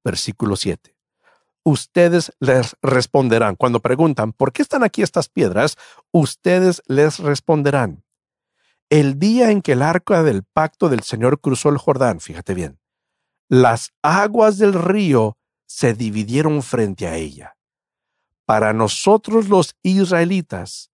Versículo 0.03 0.57
7. 0.57 0.97
Ustedes 1.63 2.33
les 2.39 2.75
responderán. 2.81 3.55
Cuando 3.55 3.79
preguntan, 3.79 4.33
¿por 4.33 4.51
qué 4.51 4.63
están 4.63 4.83
aquí 4.83 5.01
estas 5.01 5.29
piedras? 5.29 5.77
Ustedes 6.11 6.81
les 6.87 7.19
responderán. 7.19 8.03
El 8.89 9.17
día 9.17 9.49
en 9.51 9.61
que 9.61 9.71
el 9.71 9.81
arca 9.81 10.23
del 10.23 10.43
pacto 10.43 10.89
del 10.89 11.03
Señor 11.03 11.39
cruzó 11.39 11.69
el 11.69 11.77
Jordán, 11.77 12.19
fíjate 12.19 12.53
bien, 12.53 12.79
las 13.49 13.93
aguas 14.01 14.57
del 14.57 14.73
río 14.73 15.37
se 15.65 15.93
dividieron 15.93 16.63
frente 16.63 17.07
a 17.07 17.15
ella. 17.15 17.57
Para 18.45 18.73
nosotros 18.73 19.49
los 19.49 19.75
israelitas, 19.83 20.91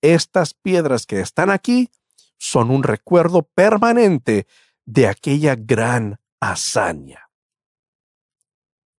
estas 0.00 0.54
piedras 0.54 1.06
que 1.06 1.20
están 1.20 1.50
aquí 1.50 1.90
son 2.38 2.70
un 2.70 2.82
recuerdo 2.82 3.42
permanente 3.42 4.46
de 4.84 5.08
aquella 5.08 5.54
gran 5.56 6.20
hazaña. 6.40 7.30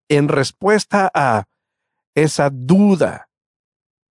En 0.08 0.28
respuesta 0.28 1.10
a 1.12 1.48
esa 2.14 2.50
duda 2.50 3.30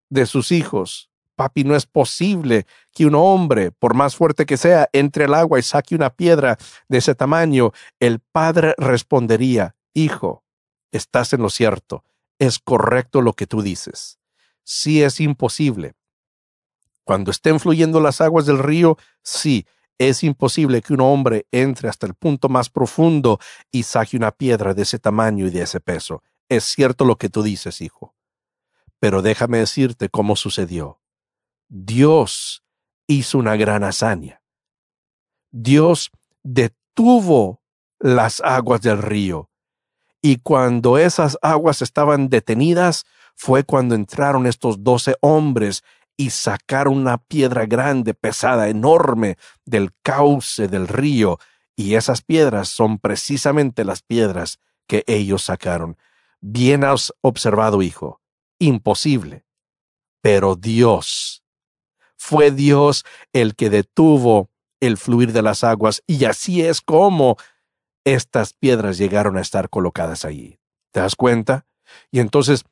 de 0.09 0.25
sus 0.25 0.51
hijos, 0.51 1.11
papi, 1.37 1.63
no 1.63 1.75
es 1.75 1.85
posible 1.85 2.65
que 2.91 3.05
un 3.05 3.15
hombre, 3.15 3.71
por 3.71 3.93
más 3.93 4.15
fuerte 4.15 4.45
que 4.45 4.57
sea, 4.57 4.89
entre 4.91 5.25
al 5.25 5.35
agua 5.35 5.59
y 5.59 5.63
saque 5.63 5.95
una 5.95 6.09
piedra 6.09 6.57
de 6.89 6.97
ese 6.97 7.15
tamaño, 7.15 7.71
el 7.99 8.19
padre 8.19 8.73
respondería, 8.77 9.75
hijo, 9.93 10.43
estás 10.91 11.31
en 11.33 11.41
lo 11.41 11.49
cierto, 11.49 12.03
es 12.39 12.59
correcto 12.59 13.21
lo 13.21 13.33
que 13.33 13.47
tú 13.47 13.61
dices. 13.61 14.19
Sí 14.63 15.03
es 15.03 15.21
imposible. 15.21 15.93
Cuando 17.03 17.31
estén 17.31 17.59
fluyendo 17.59 18.01
las 18.01 18.19
aguas 18.19 18.45
del 18.45 18.59
río, 18.59 18.97
sí, 19.21 19.65
es 19.99 20.23
imposible 20.23 20.81
que 20.81 20.93
un 20.93 21.01
hombre 21.01 21.47
entre 21.51 21.87
hasta 21.87 22.05
el 22.05 22.15
punto 22.15 22.49
más 22.49 22.69
profundo 22.69 23.39
y 23.71 23.83
saque 23.83 24.17
una 24.17 24.31
piedra 24.31 24.73
de 24.73 24.81
ese 24.81 24.99
tamaño 24.99 25.47
y 25.47 25.51
de 25.51 25.61
ese 25.61 25.79
peso. 25.79 26.23
Es 26.49 26.63
cierto 26.63 27.05
lo 27.05 27.17
que 27.17 27.29
tú 27.29 27.43
dices, 27.43 27.79
hijo. 27.81 28.15
Pero 28.99 29.21
déjame 29.21 29.59
decirte 29.59 30.09
cómo 30.09 30.35
sucedió. 30.35 30.99
Dios 31.69 32.63
hizo 33.07 33.37
una 33.37 33.55
gran 33.55 33.83
hazaña. 33.83 34.41
Dios 35.51 36.11
detuvo 36.43 37.61
las 37.99 38.41
aguas 38.41 38.81
del 38.81 39.01
río. 39.01 39.49
Y 40.21 40.37
cuando 40.37 40.97
esas 40.97 41.37
aguas 41.41 41.81
estaban 41.81 42.29
detenidas, 42.29 43.05
fue 43.35 43.63
cuando 43.63 43.95
entraron 43.95 44.47
estos 44.47 44.83
doce 44.83 45.15
hombres 45.21 45.83
y 46.17 46.31
sacaron 46.31 46.97
una 46.97 47.19
piedra 47.19 47.65
grande, 47.65 48.13
pesada, 48.13 48.69
enorme 48.69 49.37
del 49.65 49.91
cauce 50.01 50.67
del 50.67 50.87
río, 50.87 51.37
y 51.75 51.93
esas 51.93 52.23
piedras 52.23 52.69
son 52.69 52.97
precisamente 52.97 53.85
las 53.85 54.01
piedras 54.01 54.59
que 54.87 55.03
ellos 55.05 55.43
sacaron. 55.43 55.95
Bien 56.41 56.83
has 56.83 57.13
observado, 57.21 57.83
hijo, 57.83 58.19
imposible. 58.57 59.45
Pero 60.21 60.55
Dios, 60.55 61.43
fue 62.17 62.51
Dios 62.51 63.05
el 63.33 63.55
que 63.55 63.69
detuvo 63.69 64.49
el 64.79 64.97
fluir 64.97 65.33
de 65.33 65.41
las 65.41 65.63
aguas, 65.63 66.03
y 66.05 66.25
así 66.25 66.61
es 66.61 66.81
como 66.81 67.37
estas 68.03 68.53
piedras 68.53 68.97
llegaron 68.97 69.37
a 69.37 69.41
estar 69.41 69.69
colocadas 69.69 70.25
allí. 70.25 70.59
¿Te 70.91 70.99
das 70.99 71.15
cuenta? 71.15 71.65
Y 72.11 72.19
entonces 72.19 72.63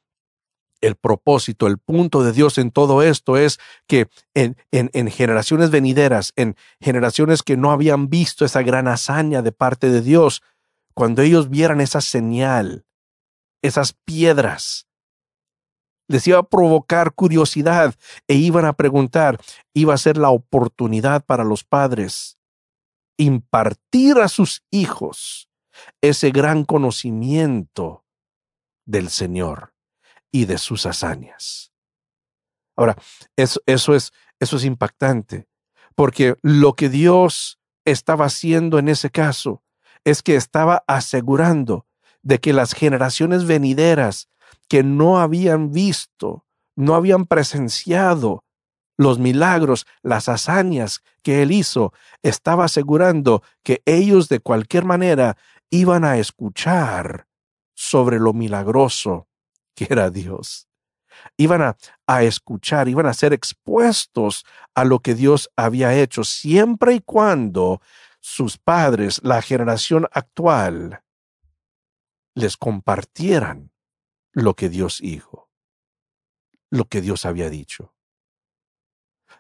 el 0.81 0.95
propósito, 0.95 1.67
el 1.67 1.77
punto 1.77 2.23
de 2.23 2.31
Dios 2.31 2.58
en 2.58 2.71
todo 2.71 3.01
esto 3.01 3.38
es 3.38 3.60
que 3.88 4.08
en, 4.34 4.55
en, 4.71 5.10
generaciones 5.10 5.71
venideras, 5.71 6.34
en 6.36 6.55
generaciones 6.79 7.43
que 7.43 7.58
no 7.58 7.71
habían 7.71 8.10
visto 8.10 8.45
esa 8.45 8.62
gran 8.62 8.88
hazaña 8.88 9.41
de 9.41 9.51
parte 9.51 9.89
de 9.89 10.01
Dios, 10.01 10.41
cuando 10.93 11.21
ellos 11.21 11.49
vieran 11.49 11.81
esa 11.81 12.01
señal, 12.01 12.86
esas 13.62 13.93
piedras, 13.93 14.88
les 16.07 16.27
iba 16.27 16.39
a 16.39 16.43
provocar 16.43 17.13
curiosidad 17.13 17.95
e 18.27 18.35
iban 18.35 18.65
a 18.65 18.73
preguntar, 18.73 19.39
iba 19.73 19.93
a 19.93 19.97
ser 19.97 20.17
la 20.17 20.29
oportunidad 20.29 21.25
para 21.25 21.43
los 21.43 21.63
padres 21.63 22.37
impartir 23.17 24.17
a 24.17 24.27
sus 24.27 24.63
hijos 24.71 25.49
ese 26.01 26.31
gran 26.31 26.65
conocimiento 26.65 28.05
del 28.85 29.09
Señor 29.09 29.73
y 30.31 30.45
de 30.45 30.57
sus 30.57 30.85
hazañas. 30.85 31.71
Ahora, 32.75 32.97
eso, 33.35 33.61
eso, 33.65 33.95
es, 33.95 34.11
eso 34.39 34.57
es 34.57 34.65
impactante, 34.65 35.47
porque 35.95 36.35
lo 36.41 36.73
que 36.73 36.89
Dios 36.89 37.59
estaba 37.85 38.25
haciendo 38.25 38.79
en 38.79 38.89
ese 38.89 39.09
caso 39.09 39.63
es 40.03 40.21
que 40.21 40.35
estaba 40.35 40.83
asegurando 40.87 41.87
de 42.21 42.39
que 42.39 42.53
las 42.53 42.73
generaciones 42.73 43.45
venideras 43.45 44.29
que 44.67 44.84
no 44.84 45.19
habían 45.19 45.71
visto, 45.71 46.45
no 46.75 46.95
habían 46.95 47.25
presenciado 47.25 48.43
los 48.97 49.19
milagros, 49.19 49.86
las 50.01 50.30
hazañas 50.30 51.04
que 51.21 51.41
él 51.41 51.51
hizo, 51.51 51.93
estaba 52.23 52.65
asegurando 52.65 53.43
que 53.63 53.82
ellos 53.86 54.30
de 54.30 54.39
cualquier 54.39 54.86
manera 54.86 55.38
iban 55.69 56.06
a 56.06 56.17
escuchar 56.17 57.28
sobre 57.73 58.19
lo 58.19 58.34
milagroso 58.34 59.28
que 59.75 59.88
era 59.89 60.10
Dios. 60.10 60.67
Iban 61.38 61.62
a, 61.62 61.78
a, 62.08 62.23
escuchar, 62.23 62.88
iban 62.88 63.06
a 63.06 63.13
ser 63.13 63.34
expuestos 63.34 64.45
a 64.73 64.86
lo 64.86 64.99
que 64.99 65.15
Dios 65.15 65.49
había 65.56 65.93
hecho, 65.93 66.23
siempre 66.23 66.93
y 66.93 66.99
cuando 67.01 67.82
sus 68.21 68.58
padres, 68.58 69.21
la 69.23 69.41
generación 69.41 70.08
actual, 70.12 71.01
les 72.34 72.58
compartieran 72.58 73.71
lo 74.36 74.54
que 74.54 74.69
Dios 74.69 75.00
dijo, 75.02 75.50
lo 76.69 76.86
que 76.86 77.02
Dios 77.02 77.26
había 77.26 77.50
dicho. 77.50 77.93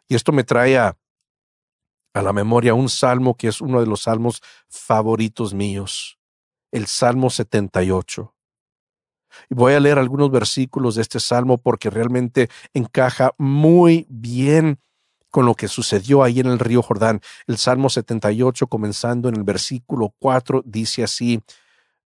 Y 0.07 0.15
esto 0.15 0.31
me 0.31 0.43
trae 0.43 0.77
a, 0.77 0.97
la 2.13 2.31
memoria 2.31 2.73
un 2.73 2.87
salmo 2.87 3.35
que 3.35 3.49
es 3.49 3.59
uno 3.59 3.81
de 3.81 3.87
los 3.87 4.03
salmos 4.03 4.41
favoritos 4.69 5.53
míos, 5.53 6.17
el 6.71 6.87
Salmo 6.87 7.29
78. 7.29 8.33
Y 9.49 9.55
voy 9.55 9.73
a 9.73 9.81
leer 9.81 9.99
algunos 9.99 10.31
versículos 10.31 10.95
de 10.95 11.01
este 11.01 11.19
salmo 11.19 11.57
porque 11.57 11.89
realmente 11.89 12.49
encaja 12.73 13.33
muy 13.37 14.07
bien 14.09 14.79
con 15.29 15.45
lo 15.45 15.55
que 15.55 15.67
sucedió 15.67 16.23
ahí 16.23 16.39
en 16.39 16.47
el 16.47 16.59
río 16.59 16.81
Jordán. 16.81 17.19
El 17.47 17.57
Salmo 17.57 17.89
78, 17.89 18.67
comenzando 18.67 19.27
en 19.27 19.35
el 19.35 19.43
versículo 19.43 20.15
4, 20.19 20.63
dice 20.65 21.03
así, 21.03 21.43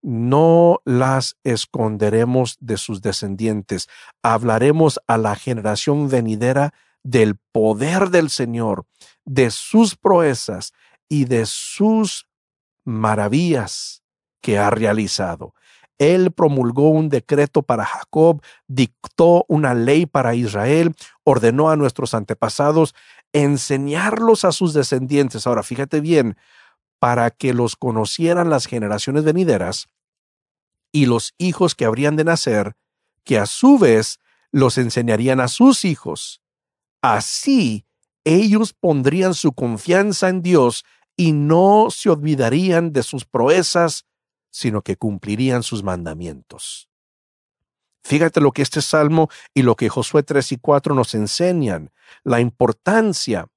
no 0.01 0.81
las 0.85 1.37
esconderemos 1.43 2.57
de 2.59 2.77
sus 2.77 3.01
descendientes, 3.01 3.87
hablaremos 4.23 4.99
a 5.07 5.17
la 5.17 5.35
generación 5.35 6.09
venidera 6.09 6.73
del 7.03 7.35
poder 7.51 8.09
del 8.09 8.29
Señor, 8.29 8.85
de 9.25 9.51
sus 9.51 9.95
proezas 9.95 10.73
y 11.07 11.25
de 11.25 11.45
sus 11.45 12.27
maravillas 12.83 14.03
que 14.41 14.57
ha 14.57 14.69
realizado. 14.69 15.53
Él 15.97 16.31
promulgó 16.31 16.89
un 16.89 17.09
decreto 17.09 17.61
para 17.61 17.85
Jacob, 17.85 18.41
dictó 18.67 19.45
una 19.49 19.73
ley 19.73 20.05
para 20.05 20.33
Israel, 20.33 20.95
ordenó 21.25 21.69
a 21.69 21.75
nuestros 21.75 22.13
antepasados 22.13 22.95
enseñarlos 23.33 24.45
a 24.45 24.53
sus 24.53 24.73
descendientes. 24.73 25.45
Ahora, 25.45 25.61
fíjate 25.61 25.99
bien, 25.99 26.37
para 26.99 27.31
que 27.31 27.53
los 27.53 27.75
conocieran 27.75 28.49
las 28.49 28.65
generaciones 28.65 29.23
venideras 29.23 29.87
y 30.91 31.05
los 31.05 31.33
hijos 31.37 31.75
que 31.75 31.85
habrían 31.85 32.15
de 32.15 32.25
nacer, 32.25 32.75
que 33.23 33.37
a 33.37 33.45
su 33.45 33.77
vez 33.77 34.19
los 34.51 34.77
enseñarían 34.77 35.39
a 35.39 35.47
sus 35.47 35.85
hijos. 35.85 36.41
Así 37.01 37.85
ellos 38.25 38.73
pondrían 38.73 39.33
su 39.33 39.53
confianza 39.53 40.29
en 40.29 40.41
Dios 40.41 40.83
y 41.15 41.31
no 41.31 41.87
se 41.89 42.09
olvidarían 42.09 42.91
de 42.91 43.03
sus 43.03 43.25
proezas 43.25 44.05
sino 44.51 44.81
que 44.81 44.97
cumplirían 44.97 45.63
sus 45.63 45.83
mandamientos. 45.83 46.89
Fíjate 48.03 48.41
lo 48.41 48.51
que 48.51 48.61
este 48.61 48.81
salmo 48.81 49.29
y 49.53 49.61
lo 49.61 49.75
que 49.75 49.89
Josué 49.89 50.23
3 50.23 50.53
y 50.53 50.57
4 50.57 50.95
nos 50.95 51.13
enseñan, 51.13 51.91
la 52.23 52.39
importancia 52.39 53.47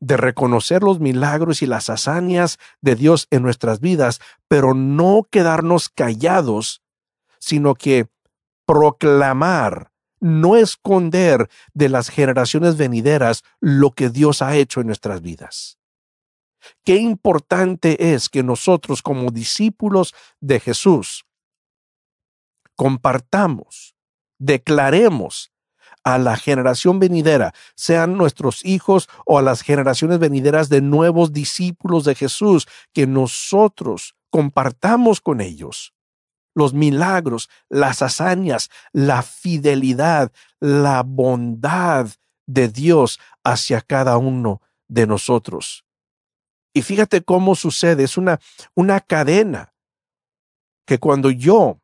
de 0.00 0.16
reconocer 0.16 0.82
los 0.82 0.98
milagros 0.98 1.62
y 1.62 1.66
las 1.66 1.90
hazañas 1.90 2.58
de 2.80 2.96
Dios 2.96 3.28
en 3.30 3.42
nuestras 3.42 3.80
vidas, 3.80 4.20
pero 4.48 4.74
no 4.74 5.28
quedarnos 5.30 5.90
callados, 5.90 6.82
sino 7.38 7.74
que 7.74 8.08
proclamar, 8.66 9.92
no 10.20 10.56
esconder 10.56 11.48
de 11.74 11.88
las 11.88 12.08
generaciones 12.08 12.76
venideras 12.76 13.42
lo 13.60 13.92
que 13.92 14.08
Dios 14.08 14.42
ha 14.42 14.56
hecho 14.56 14.80
en 14.80 14.86
nuestras 14.86 15.22
vidas. 15.22 15.78
Qué 16.84 16.96
importante 16.96 18.14
es 18.14 18.28
que 18.28 18.42
nosotros 18.42 19.02
como 19.02 19.30
discípulos 19.30 20.14
de 20.40 20.60
Jesús 20.60 21.24
compartamos, 22.76 23.94
declaremos 24.38 25.52
a 26.04 26.18
la 26.18 26.36
generación 26.36 26.98
venidera, 26.98 27.52
sean 27.74 28.16
nuestros 28.16 28.64
hijos 28.64 29.08
o 29.26 29.38
a 29.38 29.42
las 29.42 29.62
generaciones 29.62 30.18
venideras 30.18 30.68
de 30.68 30.80
nuevos 30.80 31.32
discípulos 31.32 32.04
de 32.04 32.14
Jesús, 32.14 32.66
que 32.92 33.06
nosotros 33.06 34.14
compartamos 34.30 35.20
con 35.20 35.40
ellos 35.40 35.92
los 36.54 36.74
milagros, 36.74 37.48
las 37.68 38.02
hazañas, 38.02 38.70
la 38.92 39.22
fidelidad, 39.22 40.32
la 40.58 41.02
bondad 41.02 42.08
de 42.46 42.68
Dios 42.68 43.20
hacia 43.44 43.80
cada 43.80 44.18
uno 44.18 44.60
de 44.88 45.06
nosotros. 45.06 45.84
Y 46.72 46.82
fíjate 46.82 47.22
cómo 47.22 47.54
sucede, 47.54 48.04
es 48.04 48.16
una, 48.16 48.40
una 48.74 49.00
cadena 49.00 49.74
que 50.86 50.98
cuando 50.98 51.30
yo 51.30 51.79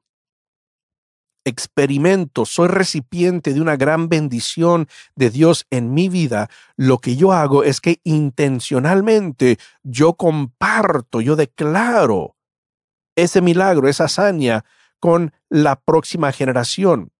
experimento, 1.46 2.44
soy 2.44 2.68
recipiente 2.68 3.54
de 3.54 3.60
una 3.60 3.76
gran 3.76 4.08
bendición 4.08 4.88
de 5.14 5.30
Dios 5.30 5.66
en 5.70 5.94
mi 5.94 6.08
vida, 6.08 6.50
lo 6.76 6.98
que 6.98 7.16
yo 7.16 7.32
hago 7.32 7.62
es 7.62 7.80
que 7.80 8.00
intencionalmente 8.04 9.58
yo 9.84 10.14
comparto, 10.14 11.20
yo 11.20 11.36
declaro 11.36 12.36
ese 13.14 13.40
milagro, 13.40 13.88
esa 13.88 14.04
hazaña 14.04 14.64
con 15.00 15.32
la 15.48 15.76
próxima 15.76 16.32
generación. 16.32 17.12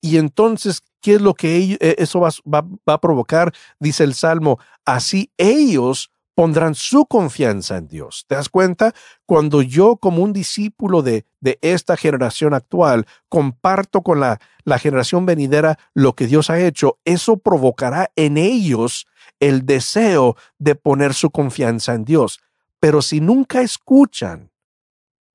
Y 0.00 0.16
entonces, 0.16 0.82
¿qué 1.00 1.14
es 1.14 1.20
lo 1.20 1.34
que 1.34 1.76
eh, 1.80 1.96
eso 1.98 2.20
va, 2.20 2.30
va 2.46 2.94
a 2.94 3.00
provocar? 3.00 3.52
Dice 3.80 4.04
el 4.04 4.14
Salmo, 4.14 4.60
así 4.84 5.32
ellos 5.36 6.12
pondrán 6.38 6.76
su 6.76 7.04
confianza 7.06 7.78
en 7.78 7.88
Dios. 7.88 8.24
¿Te 8.28 8.36
das 8.36 8.48
cuenta? 8.48 8.94
Cuando 9.26 9.60
yo 9.60 9.96
como 9.96 10.22
un 10.22 10.32
discípulo 10.32 11.02
de, 11.02 11.26
de 11.40 11.58
esta 11.62 11.96
generación 11.96 12.54
actual 12.54 13.06
comparto 13.28 14.02
con 14.02 14.20
la, 14.20 14.38
la 14.62 14.78
generación 14.78 15.26
venidera 15.26 15.80
lo 15.94 16.14
que 16.14 16.28
Dios 16.28 16.48
ha 16.48 16.60
hecho, 16.60 17.00
eso 17.04 17.38
provocará 17.38 18.12
en 18.14 18.36
ellos 18.36 19.08
el 19.40 19.66
deseo 19.66 20.36
de 20.60 20.76
poner 20.76 21.12
su 21.12 21.32
confianza 21.32 21.94
en 21.94 22.04
Dios. 22.04 22.38
Pero 22.78 23.02
si 23.02 23.20
nunca 23.20 23.60
escuchan 23.60 24.52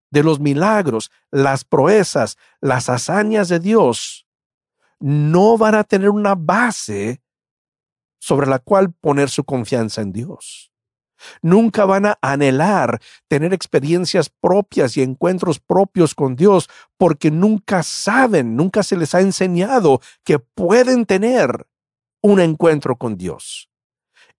de 0.09 0.23
los 0.23 0.39
milagros, 0.39 1.11
las 1.31 1.65
proezas, 1.65 2.37
las 2.61 2.87
hazañas 2.87 3.49
de 3.49 3.59
Dios, 3.59 4.25
no 5.01 5.57
van 5.57 5.75
a 5.75 5.83
tener 5.83 6.11
una 6.11 6.35
base 6.35 7.21
sobre 8.19 8.47
la 8.47 8.59
cual 8.59 8.93
poner 8.93 9.29
su 9.29 9.43
confianza 9.43 10.01
en 10.01 10.13
Dios. 10.13 10.72
Nunca 11.41 11.85
van 11.85 12.05
a 12.05 12.17
anhelar 12.21 13.01
tener 13.27 13.53
experiencias 13.53 14.29
propias 14.29 14.97
y 14.97 15.01
encuentros 15.01 15.59
propios 15.59 16.15
con 16.15 16.35
Dios 16.35 16.69
porque 16.97 17.31
nunca 17.31 17.83
saben, 17.83 18.55
nunca 18.55 18.83
se 18.83 18.97
les 18.97 19.13
ha 19.15 19.21
enseñado 19.21 20.01
que 20.23 20.39
pueden 20.39 21.05
tener 21.05 21.67
un 22.21 22.39
encuentro 22.39 22.95
con 22.95 23.17
Dios. 23.17 23.69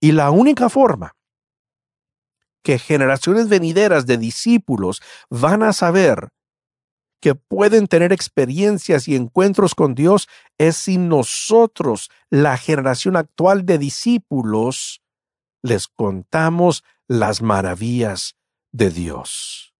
Y 0.01 0.12
la 0.12 0.30
única 0.30 0.68
forma 0.68 1.16
que 2.62 2.78
generaciones 2.78 3.49
venideras 3.49 4.07
de 4.07 4.16
discípulos 4.16 5.03
van 5.28 5.62
a 5.62 5.72
saber 5.72 6.30
que 7.20 7.35
pueden 7.35 7.87
tener 7.87 8.12
experiencias 8.12 9.09
y 9.09 9.16
encuentros 9.16 9.74
con 9.74 9.95
Dios 9.95 10.28
es 10.59 10.76
si 10.76 10.99
nosotros, 10.99 12.11
la 12.28 12.59
generación 12.59 13.16
actual 13.16 13.64
de 13.64 13.78
discípulos, 13.78 15.01
les 15.65 15.89
contamos 15.89 16.85
las 17.09 17.41
maravillas 17.41 18.37
de 18.71 18.91
Dios. 18.91 19.75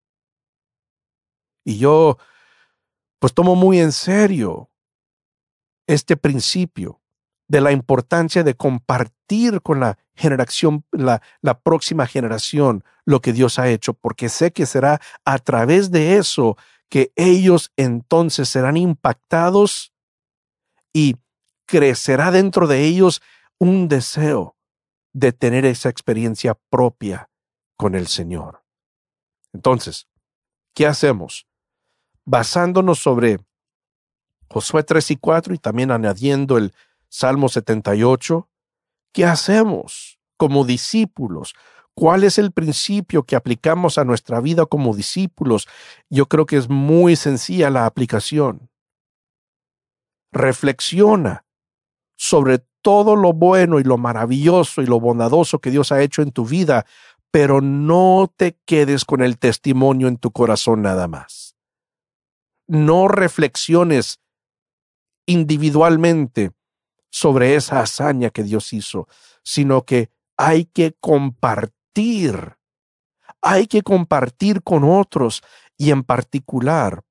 Y 1.62 1.76
yo, 1.78 2.16
pues 3.18 3.35
tomo 3.35 3.55
muy 3.55 3.80
en 3.80 3.93
serio 3.93 4.70
este 5.87 6.16
principio 6.16 7.03
de 7.49 7.61
la 7.61 7.70
importancia 7.70 8.43
de 8.43 8.55
compartir 8.55 9.61
con 9.61 9.80
la 9.80 9.99
generación, 10.14 10.87
la, 10.91 11.20
la, 11.43 11.61
próxima 11.61 12.07
generación, 12.07 12.82
lo 13.05 13.20
que 13.20 13.35
Dios 13.35 13.59
ha 13.59 13.68
hecho, 13.68 13.93
porque 13.93 14.30
sé 14.30 14.53
que 14.53 14.64
será 14.64 15.03
a 15.26 15.39
través 15.39 15.91
de 15.91 16.16
eso 16.16 16.57
que 16.89 17.12
ellos 17.14 17.72
entonces 17.76 18.49
serán 18.49 18.78
impactados 18.78 19.93
y 20.95 21.16
crecerá 21.66 22.30
dentro 22.30 22.66
de 22.66 22.85
ellos 22.85 23.20
un 23.59 23.89
deseo 23.89 24.53
de 25.15 25.33
tener 25.33 25.65
esa 25.65 25.89
experiencia 25.89 26.59
propia 26.69 27.31
con 27.77 27.95
el 27.95 28.09
Señor. 28.09 28.62
Entonces, 29.53 30.09
¿qué 30.75 30.87
hacemos? 30.87 31.47
Basándonos 32.27 32.99
sobre 32.99 33.39
Josué 34.51 34.83
3 34.83 35.12
y 35.12 35.17
4 35.17 35.55
y 35.55 35.59
también 35.59 35.91
añadiendo 35.91 36.59
el 36.59 36.75
Salmo 37.09 37.49
78, 37.49 38.49
¿qué 39.12 39.25
hacemos 39.25 40.19
como 40.37 40.65
discípulos? 40.65 41.55
¿Cuál 41.95 42.25
es 42.25 42.39
el 42.39 42.51
principio 42.51 43.23
que 43.23 43.37
aplicamos 43.37 43.99
a 43.99 44.05
nuestra 44.05 44.41
vida 44.41 44.67
como 44.67 44.97
discípulos? 44.97 45.69
Yo 46.11 46.27
creo 46.27 46.45
que 46.45 46.57
es 46.57 46.69
muy 46.69 47.15
sencilla 47.15 47.71
la 47.71 47.87
aplicación. 47.87 48.69
Reflexiona 50.33 51.45
sobre 52.17 52.65
todo 52.85 53.16
lo 53.16 53.32
bueno 53.32 53.80
y 53.80 53.82
lo 53.82 53.97
maravilloso 53.97 54.82
y 54.82 54.87
lo 54.87 55.01
bondadoso 55.01 55.59
que 55.59 55.70
Dios 55.70 55.91
ha 55.91 56.03
hecho 56.03 56.20
en 56.20 56.32
tu 56.32 56.45
vida, 56.45 56.85
pero 57.30 57.62
no 57.62 58.30
te 58.37 58.59
quedes 58.66 59.07
con 59.07 59.22
el 59.22 59.39
testimonio 59.39 60.07
en 60.07 60.18
tu 60.18 60.30
corazón 60.32 60.82
nada 60.82 61.09
más. 61.09 61.57
No 62.66 63.09
reflexiones 63.09 64.20
individualmente 65.24 66.53
sobre 67.11 67.55
esa 67.55 67.80
hazaña 67.80 68.28
que 68.28 68.43
Dios 68.43 68.74
hizo, 68.74 69.09
sino 69.43 69.87
que 69.87 70.11
hay 70.37 70.66
que 70.66 70.95
compartir, 71.01 72.59
hay 73.41 73.66
que 73.66 73.80
compartir 73.80 74.62
con 74.62 74.85
otros 74.85 75.43
y 75.78 75.91
en 75.91 76.03
particular 76.03 77.03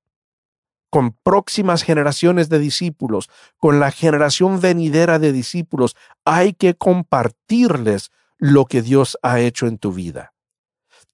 con 0.93 1.17
próximas 1.23 1.81
generaciones 1.81 2.49
de 2.49 2.59
discípulos, 2.59 3.27
con 3.57 3.79
la 3.79 3.89
generación 3.89 4.61
venidera 4.61 5.17
de 5.17 5.31
discípulos, 5.31 5.95
hay 6.23 6.53
que 6.53 6.75
compartirles 6.75 8.11
lo 8.37 8.65
que 8.65 8.83
Dios 8.83 9.17
ha 9.23 9.39
hecho 9.39 9.65
en 9.65 9.79
tu 9.79 9.91
vida. 9.91 10.35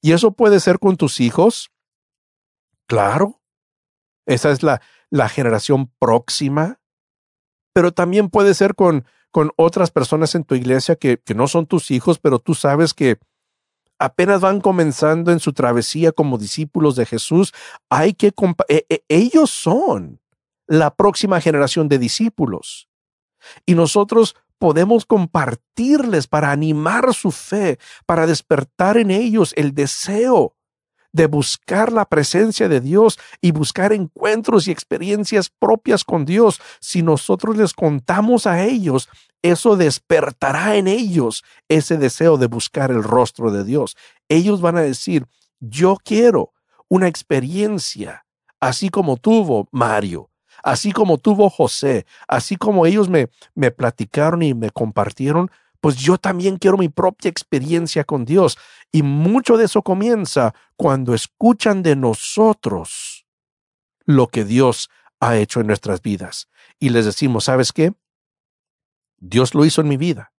Y 0.01 0.11
eso 0.11 0.34
puede 0.34 0.59
ser 0.59 0.80
con 0.80 0.97
tus 0.97 1.21
hijos, 1.21 1.71
claro, 2.89 3.41
esa 4.25 4.51
es 4.51 4.63
la, 4.63 4.82
la 5.09 5.30
generación 5.30 5.89
próxima, 5.97 6.82
pero 7.71 7.93
también 7.93 8.30
puede 8.30 8.55
ser 8.55 8.75
con, 8.75 9.05
con 9.32 9.51
otras 9.55 9.91
personas 9.91 10.36
en 10.36 10.43
tu 10.43 10.55
iglesia 10.55 10.97
que, 10.97 11.21
que 11.21 11.36
no 11.36 11.47
son 11.47 11.67
tus 11.67 11.89
hijos, 11.89 12.19
pero 12.19 12.39
tú 12.39 12.53
sabes 12.53 12.93
que 12.93 13.17
apenas 14.00 14.41
van 14.41 14.62
comenzando 14.62 15.32
en 15.32 15.39
su 15.39 15.54
travesía 15.54 16.12
como 16.12 16.38
discípulos 16.38 16.95
de 16.95 17.06
Jesús, 17.06 17.54
hay 17.89 18.14
que 18.14 18.34
e, 18.68 18.86
e, 18.89 19.04
ellos 19.10 19.50
son 19.50 20.22
la 20.68 20.95
próxima 20.95 21.41
generación 21.41 21.89
de 21.89 22.00
discípulos. 22.00 22.88
Y 23.66 23.76
nosotros 23.76 24.36
podemos 24.58 25.06
compartirles 25.06 26.28
para 26.28 26.52
animar 26.52 27.14
su 27.14 27.32
fe, 27.32 27.80
para 28.06 28.28
despertar 28.28 28.97
en 28.97 29.12
ellos 29.12 29.54
el 29.56 29.74
deseo 29.74 30.56
de 31.12 31.28
buscar 31.28 31.91
la 31.91 32.05
presencia 32.05 32.70
de 32.70 32.82
Dios 32.82 33.18
y 33.41 33.51
buscar 33.51 33.93
encuentros 33.93 34.68
y 34.68 34.72
experiencias 34.72 35.49
propias 35.49 36.03
con 36.03 36.26
Dios. 36.26 36.62
Si 36.80 37.01
nosotros 37.01 37.57
les 37.57 37.74
contamos 37.74 38.45
a 38.45 38.64
ellos 38.64 39.10
eso 39.41 39.78
despertará 39.78 40.76
en 40.76 40.88
ellos 40.88 41.43
ese 41.70 41.97
deseo 41.97 42.38
de 42.38 42.47
buscar 42.47 42.91
el 42.91 43.03
rostro 43.03 43.51
de 43.51 43.64
Dios. 43.64 43.95
Ellos 44.28 44.62
van 44.62 44.78
a 44.78 44.82
decir, 44.82 45.26
yo 45.60 45.97
quiero 46.03 46.53
una 46.89 47.07
experiencia, 47.07 48.26
así 48.60 48.89
como 48.89 49.18
tuvo 49.18 49.70
Mario, 49.72 50.30
así 50.64 50.91
como 50.91 51.18
tuvo 51.18 51.49
José, 51.49 52.05
así 52.28 52.57
como 52.57 52.86
ellos 52.86 53.07
me, 53.07 53.30
me 53.55 53.72
platicaron 53.72 54.43
y 54.43 54.53
me 54.53 54.72
compartieron, 54.72 55.49
pues 55.80 55.95
yo 55.95 56.18
también 56.18 56.57
quiero 56.57 56.78
mi 56.78 56.89
propia 56.89 57.30
experiencia 57.30 58.03
con 58.03 58.26
Dios. 58.26 58.57
Y 58.92 59.04
mucho 59.04 59.58
de 59.58 59.66
eso 59.66 59.82
comienza 59.82 60.54
cuando 60.76 61.14
escuchan 61.14 61.84
de 61.84 61.96
nosotros 61.96 63.26
lo 64.06 64.28
que 64.28 64.44
Dios 64.44 64.90
ha 65.20 65.38
hecho 65.38 65.60
en 65.60 65.68
nuestras 65.68 66.02
vidas. 66.02 66.50
Y 66.80 66.90
les 66.90 67.06
decimos, 67.06 67.46
¿sabes 67.46 67.72
qué? 67.72 67.94
Dios 69.18 69.54
lo 69.54 69.66
hizo 69.66 69.82
en 69.82 69.90
mi 69.90 69.98
vida 69.98 70.34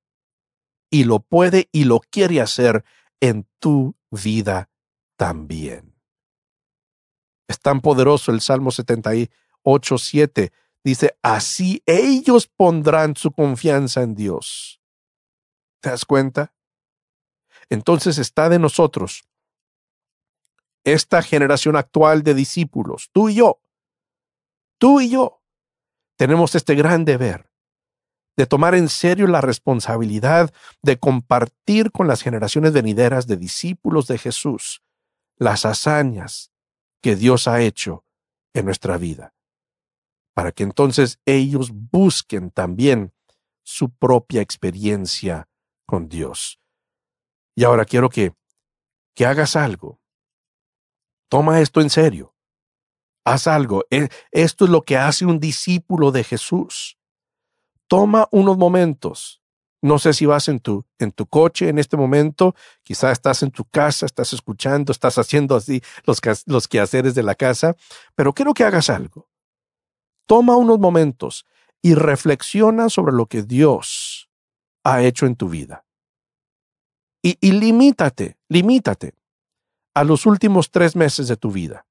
y 0.91 1.05
lo 1.05 1.21
puede 1.21 1.69
y 1.71 1.85
lo 1.85 2.01
quiere 2.01 2.41
hacer 2.41 2.85
en 3.21 3.47
tu 3.59 3.95
vida 4.11 4.71
también. 5.17 5.95
Es 7.47 7.61
tan 7.61 7.81
poderoso 7.81 8.33
el 8.33 8.41
Salmo 8.41 8.71
78, 8.71 9.99
7. 9.99 10.53
Dice, 10.83 11.17
así 11.23 11.83
ellos 11.87 12.47
pondrán 12.49 13.17
su 13.17 13.31
confianza 13.33 14.03
en 14.03 14.15
Dios. 14.15 14.81
¿Te 15.81 15.91
das 15.91 16.05
cuenta? 16.05 16.55
Entonces 17.71 18.19
está 18.19 18.49
de 18.49 18.59
nosotros 18.59 19.25
esta 20.85 21.23
generación 21.23 21.77
actual 21.77 22.23
de 22.23 22.35
discípulos, 22.35 23.11
tú 23.13 23.29
y 23.29 23.37
yo, 23.37 23.63
tú 24.79 25.01
y 25.01 25.11
yo, 25.11 25.43
tenemos 26.17 26.55
este 26.55 26.75
gran 26.75 27.05
deber 27.05 27.51
de 28.37 28.47
tomar 28.47 28.75
en 28.75 28.89
serio 28.89 29.27
la 29.27 29.41
responsabilidad 29.41 30.53
de 30.83 30.99
compartir 30.99 31.93
con 31.93 32.09
las 32.09 32.23
generaciones 32.23 32.73
venideras 32.73 33.27
de 33.27 33.37
discípulos 33.37 34.07
de 34.07 34.19
Jesús 34.19 34.83
las 35.37 35.65
hazañas 35.65 36.53
que 37.03 37.17
Dios 37.17 37.49
ha 37.49 37.63
hecho 37.63 38.05
en 38.53 38.67
nuestra 38.67 38.99
vida, 38.99 39.35
para 40.35 40.53
que 40.53 40.63
entonces 40.63 41.19
ellos 41.25 41.71
busquen 41.73 42.51
también 42.51 43.13
su 43.63 43.91
propia 43.91 44.43
experiencia 44.43 45.49
con 45.87 46.09
Dios. 46.09 46.60
Y 47.55 47.65
ahora 47.65 47.85
quiero 47.85 48.09
que, 48.09 48.33
que 49.15 49.27
hagas 49.27 49.57
algo. 49.57 50.01
Toma 51.29 51.61
esto 51.61 51.81
en 51.81 51.91
serio. 51.91 52.35
Haz 53.25 53.47
algo. 53.47 53.85
E, 53.91 54.09
esto 54.33 54.65
es 54.65 54.71
lo 54.71 54.83
que 54.83 54.97
hace 54.97 55.25
un 55.25 55.39
discípulo 55.39 56.11
de 56.11 56.25
Jesús. 56.25 56.99
Toma 57.87 58.29
unos 58.31 58.57
momentos. 58.57 59.41
No 59.83 59.99
sé 59.99 60.13
si 60.13 60.27
vas 60.27 60.49
en 60.49 60.61
tu, 60.61 60.85
en 60.99 61.11
tu 61.11 61.27
coche 61.27 61.69
en 61.69 61.79
este 61.79 61.97
momento, 61.97 62.55
quizá 62.83 63.13
estás 63.13 63.43
en 63.43 63.51
tu 63.51 63.65
casa, 63.65 64.05
estás 64.05 64.33
escuchando, 64.35 64.93
estás 64.93 65.17
haciendo 65.17 65.57
así 65.57 65.83
los, 66.05 66.21
los 66.47 66.69
quehaceres 66.69 67.15
de 67.15 67.23
la 67.23 67.35
casa, 67.35 67.75
pero 68.15 68.35
quiero 68.35 68.53
que 68.53 68.65
hagas 68.65 68.91
algo. 68.91 69.31
Toma 70.27 70.57
unos 70.57 70.79
momentos 70.79 71.47
y 71.81 71.95
reflexiona 71.95 72.91
sobre 72.91 73.15
lo 73.15 73.27
que 73.27 73.43
Dios 73.43 74.31
ha 74.85 75.03
hecho 75.03 75.25
en 75.27 75.35
tu 75.35 75.49
vida. 75.49 75.87
Y, 77.23 77.37
y 77.41 77.53
limítate, 77.53 78.39
limítate 78.49 79.15
a 79.95 80.05
los 80.05 80.27
últimos 80.27 80.71
tres 80.71 80.97
meses 80.97 81.29
de 81.29 81.37
tu 81.37 81.51
vida. 81.51 81.87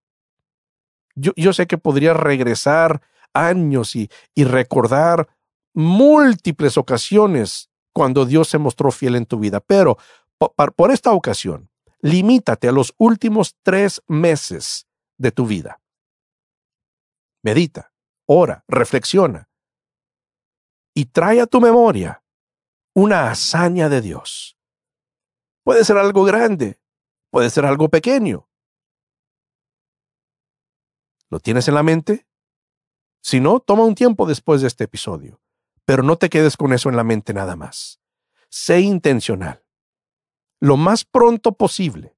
Yo, 1.15 1.33
yo 1.35 1.53
sé 1.53 1.67
que 1.67 1.77
podrías 1.77 2.17
regresar 2.17 3.01
años 3.33 3.95
y, 3.95 4.09
y 4.33 4.43
recordar 4.43 5.27
múltiples 5.73 6.77
ocasiones 6.77 7.69
cuando 7.93 8.25
Dios 8.25 8.47
se 8.47 8.57
mostró 8.57 8.91
fiel 8.91 9.15
en 9.15 9.25
tu 9.25 9.39
vida, 9.39 9.59
pero 9.59 9.97
por, 10.37 10.73
por 10.73 10.91
esta 10.91 11.11
ocasión, 11.11 11.69
limítate 12.01 12.67
a 12.67 12.71
los 12.71 12.93
últimos 12.97 13.55
tres 13.61 14.01
meses 14.07 14.87
de 15.17 15.31
tu 15.31 15.45
vida. 15.45 15.81
Medita, 17.43 17.91
ora, 18.25 18.63
reflexiona 18.67 19.49
y 20.93 21.05
trae 21.05 21.41
a 21.41 21.47
tu 21.47 21.61
memoria 21.61 22.23
una 22.93 23.29
hazaña 23.31 23.89
de 23.89 24.01
Dios. 24.01 24.57
Puede 25.69 25.85
ser 25.85 25.97
algo 25.97 26.23
grande, 26.23 26.81
puede 27.29 27.51
ser 27.51 27.63
algo 27.63 27.89
pequeño. 27.89 28.49
¿Lo 31.29 31.39
tienes 31.39 31.67
en 31.67 31.75
la 31.75 31.83
mente? 31.83 32.27
Si 33.21 33.39
no, 33.39 33.59
toma 33.59 33.83
un 33.83 33.93
tiempo 33.93 34.25
después 34.25 34.61
de 34.61 34.67
este 34.67 34.85
episodio, 34.85 35.43
pero 35.85 36.01
no 36.01 36.15
te 36.15 36.27
quedes 36.27 36.57
con 36.57 36.73
eso 36.73 36.89
en 36.89 36.95
la 36.95 37.03
mente 37.03 37.35
nada 37.35 37.55
más. 37.55 38.01
Sé 38.49 38.79
intencional. 38.79 39.63
Lo 40.59 40.75
más 40.75 41.05
pronto 41.05 41.51
posible, 41.51 42.17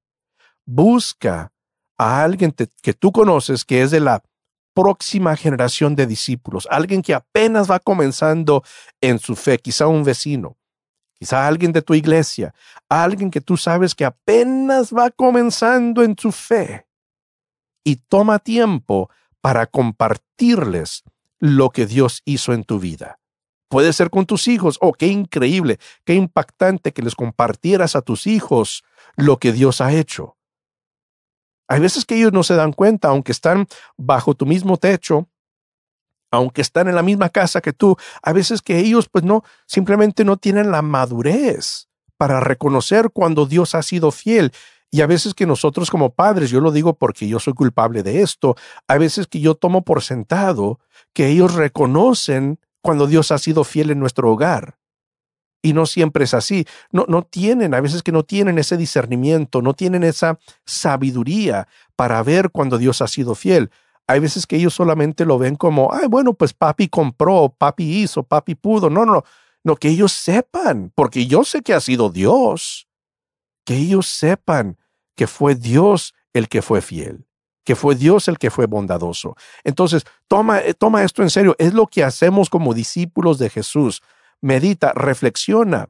busca 0.64 1.52
a 1.98 2.24
alguien 2.24 2.54
que 2.54 2.94
tú 2.94 3.12
conoces 3.12 3.66
que 3.66 3.82
es 3.82 3.90
de 3.90 4.00
la 4.00 4.24
próxima 4.72 5.36
generación 5.36 5.94
de 5.94 6.06
discípulos, 6.06 6.66
alguien 6.70 7.02
que 7.02 7.12
apenas 7.12 7.70
va 7.70 7.80
comenzando 7.80 8.64
en 9.02 9.18
su 9.18 9.36
fe, 9.36 9.58
quizá 9.58 9.88
un 9.88 10.04
vecino, 10.04 10.56
quizá 11.22 11.46
alguien 11.46 11.70
de 11.70 11.82
tu 11.82 11.94
iglesia, 11.94 12.52
alguien 12.88 13.30
que 13.30 13.40
tú 13.40 13.56
sabes 13.56 13.94
que 13.94 14.04
apenas 14.04 14.92
va 14.92 15.08
comenzando 15.08 16.02
en 16.02 16.18
su 16.18 16.32
fe. 16.32 16.88
Y 17.84 17.94
toma 17.94 18.40
tiempo 18.40 19.08
para 19.40 19.66
compartirles 19.66 21.04
lo 21.38 21.70
que 21.70 21.86
Dios 21.86 22.22
hizo 22.24 22.52
en 22.52 22.64
tu 22.64 22.80
vida. 22.80 23.20
Puede 23.68 23.92
ser 23.92 24.10
con 24.10 24.26
tus 24.26 24.48
hijos. 24.48 24.78
Oh, 24.80 24.92
qué 24.92 25.06
increíble, 25.06 25.78
qué 26.04 26.14
impactante 26.14 26.90
que 26.90 27.02
les 27.02 27.14
compartieras 27.14 27.94
a 27.94 28.02
tus 28.02 28.26
hijos 28.26 28.82
lo 29.14 29.36
que 29.38 29.52
Dios 29.52 29.80
ha 29.80 29.92
hecho. 29.92 30.36
Hay 31.68 31.78
veces 31.78 32.04
que 32.04 32.16
ellos 32.16 32.32
no 32.32 32.42
se 32.42 32.56
dan 32.56 32.72
cuenta, 32.72 33.06
aunque 33.06 33.30
están 33.30 33.68
bajo 33.96 34.34
tu 34.34 34.44
mismo 34.44 34.76
techo, 34.76 35.28
aunque 36.32 36.62
están 36.62 36.88
en 36.88 36.96
la 36.96 37.02
misma 37.02 37.28
casa 37.28 37.60
que 37.60 37.72
tú, 37.72 37.96
a 38.22 38.32
veces 38.32 38.62
que 38.62 38.78
ellos 38.78 39.08
pues 39.08 39.22
no, 39.22 39.44
simplemente 39.66 40.24
no 40.24 40.38
tienen 40.38 40.72
la 40.72 40.82
madurez 40.82 41.88
para 42.16 42.40
reconocer 42.40 43.10
cuando 43.12 43.46
Dios 43.46 43.74
ha 43.74 43.82
sido 43.82 44.10
fiel. 44.10 44.50
Y 44.90 45.02
a 45.02 45.06
veces 45.06 45.34
que 45.34 45.46
nosotros 45.46 45.90
como 45.90 46.14
padres, 46.14 46.50
yo 46.50 46.60
lo 46.60 46.72
digo 46.72 46.94
porque 46.94 47.28
yo 47.28 47.38
soy 47.38 47.52
culpable 47.52 48.02
de 48.02 48.22
esto, 48.22 48.56
a 48.88 48.98
veces 48.98 49.26
que 49.26 49.40
yo 49.40 49.54
tomo 49.54 49.82
por 49.82 50.02
sentado 50.02 50.80
que 51.12 51.28
ellos 51.28 51.54
reconocen 51.54 52.58
cuando 52.80 53.06
Dios 53.06 53.30
ha 53.30 53.38
sido 53.38 53.62
fiel 53.64 53.90
en 53.90 54.00
nuestro 54.00 54.30
hogar. 54.30 54.78
Y 55.62 55.74
no 55.74 55.86
siempre 55.86 56.24
es 56.24 56.34
así. 56.34 56.66
No, 56.90 57.04
no 57.08 57.22
tienen, 57.22 57.74
a 57.74 57.80
veces 57.80 58.02
que 58.02 58.10
no 58.10 58.24
tienen 58.24 58.58
ese 58.58 58.76
discernimiento, 58.76 59.62
no 59.62 59.74
tienen 59.74 60.02
esa 60.02 60.38
sabiduría 60.64 61.68
para 61.94 62.22
ver 62.22 62.50
cuando 62.50 62.78
Dios 62.78 63.00
ha 63.00 63.06
sido 63.06 63.34
fiel. 63.34 63.70
Hay 64.06 64.20
veces 64.20 64.46
que 64.46 64.56
ellos 64.56 64.74
solamente 64.74 65.24
lo 65.24 65.38
ven 65.38 65.56
como, 65.56 65.92
ay, 65.92 66.08
bueno, 66.08 66.34
pues 66.34 66.52
papi 66.52 66.88
compró, 66.88 67.54
papi 67.56 68.02
hizo, 68.02 68.22
papi 68.22 68.54
pudo. 68.54 68.90
No, 68.90 69.04
no, 69.04 69.24
no, 69.64 69.76
que 69.76 69.88
ellos 69.88 70.12
sepan, 70.12 70.92
porque 70.94 71.26
yo 71.26 71.44
sé 71.44 71.62
que 71.62 71.74
ha 71.74 71.80
sido 71.80 72.10
Dios. 72.10 72.88
Que 73.64 73.76
ellos 73.76 74.08
sepan 74.08 74.76
que 75.14 75.26
fue 75.26 75.54
Dios 75.54 76.14
el 76.32 76.48
que 76.48 76.62
fue 76.62 76.80
fiel, 76.80 77.26
que 77.64 77.76
fue 77.76 77.94
Dios 77.94 78.26
el 78.26 78.38
que 78.38 78.50
fue 78.50 78.66
bondadoso. 78.66 79.36
Entonces, 79.62 80.04
toma, 80.26 80.60
eh, 80.60 80.74
toma 80.74 81.04
esto 81.04 81.22
en 81.22 81.30
serio. 81.30 81.54
Es 81.58 81.74
lo 81.74 81.86
que 81.86 82.02
hacemos 82.02 82.50
como 82.50 82.74
discípulos 82.74 83.38
de 83.38 83.50
Jesús 83.50 84.02
medita, 84.40 84.92
reflexiona 84.94 85.88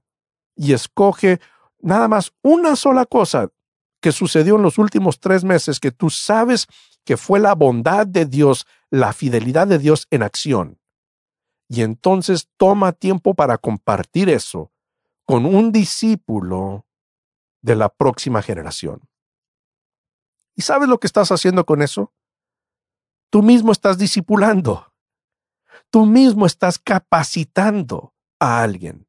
y 0.54 0.74
escoge 0.74 1.40
nada 1.80 2.06
más 2.06 2.32
una 2.42 2.76
sola 2.76 3.06
cosa 3.06 3.48
que 4.02 4.12
sucedió 4.12 4.56
en 4.56 4.62
los 4.62 4.76
últimos 4.76 5.20
tres 5.20 5.44
meses 5.44 5.80
que 5.80 5.92
tú 5.92 6.10
sabes 6.10 6.66
que 7.04 7.16
fue 7.16 7.40
la 7.40 7.54
bondad 7.54 8.06
de 8.06 8.26
Dios, 8.26 8.66
la 8.90 9.12
fidelidad 9.12 9.66
de 9.66 9.78
Dios 9.78 10.06
en 10.10 10.22
acción. 10.22 10.78
Y 11.68 11.82
entonces 11.82 12.48
toma 12.58 12.92
tiempo 12.92 13.32
para 13.34 13.56
compartir 13.56 14.28
eso 14.28 14.72
con 15.24 15.46
un 15.46 15.72
discípulo 15.72 16.84
de 17.62 17.76
la 17.76 17.88
próxima 17.88 18.42
generación. 18.42 19.08
¿Y 20.54 20.62
sabes 20.62 20.88
lo 20.88 20.98
que 20.98 21.06
estás 21.06 21.30
haciendo 21.30 21.64
con 21.64 21.80
eso? 21.80 22.12
Tú 23.30 23.42
mismo 23.42 23.72
estás 23.72 23.96
discipulando. 23.96 24.92
Tú 25.90 26.06
mismo 26.06 26.44
estás 26.44 26.78
capacitando 26.78 28.14
a 28.40 28.62
alguien. 28.62 29.06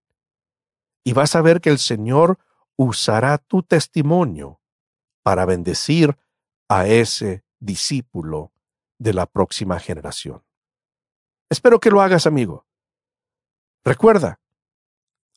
Y 1.04 1.14
vas 1.14 1.36
a 1.36 1.42
ver 1.42 1.60
que 1.62 1.72
el 1.72 1.80
Señor 1.80 2.38
usará 2.78 3.40
tu 3.40 3.64
testimonio 3.64 4.62
para 5.24 5.46
bendecir 5.46 6.18
a 6.70 6.88
ese 6.88 7.44
discípulo 7.60 8.52
de 9.00 9.14
la 9.14 9.26
próxima 9.26 9.80
generación. 9.80 10.44
Espero 11.50 11.80
que 11.80 11.92
lo 11.92 12.02
hagas, 12.02 12.28
amigo. 12.28 12.66
Recuerda, 13.84 14.40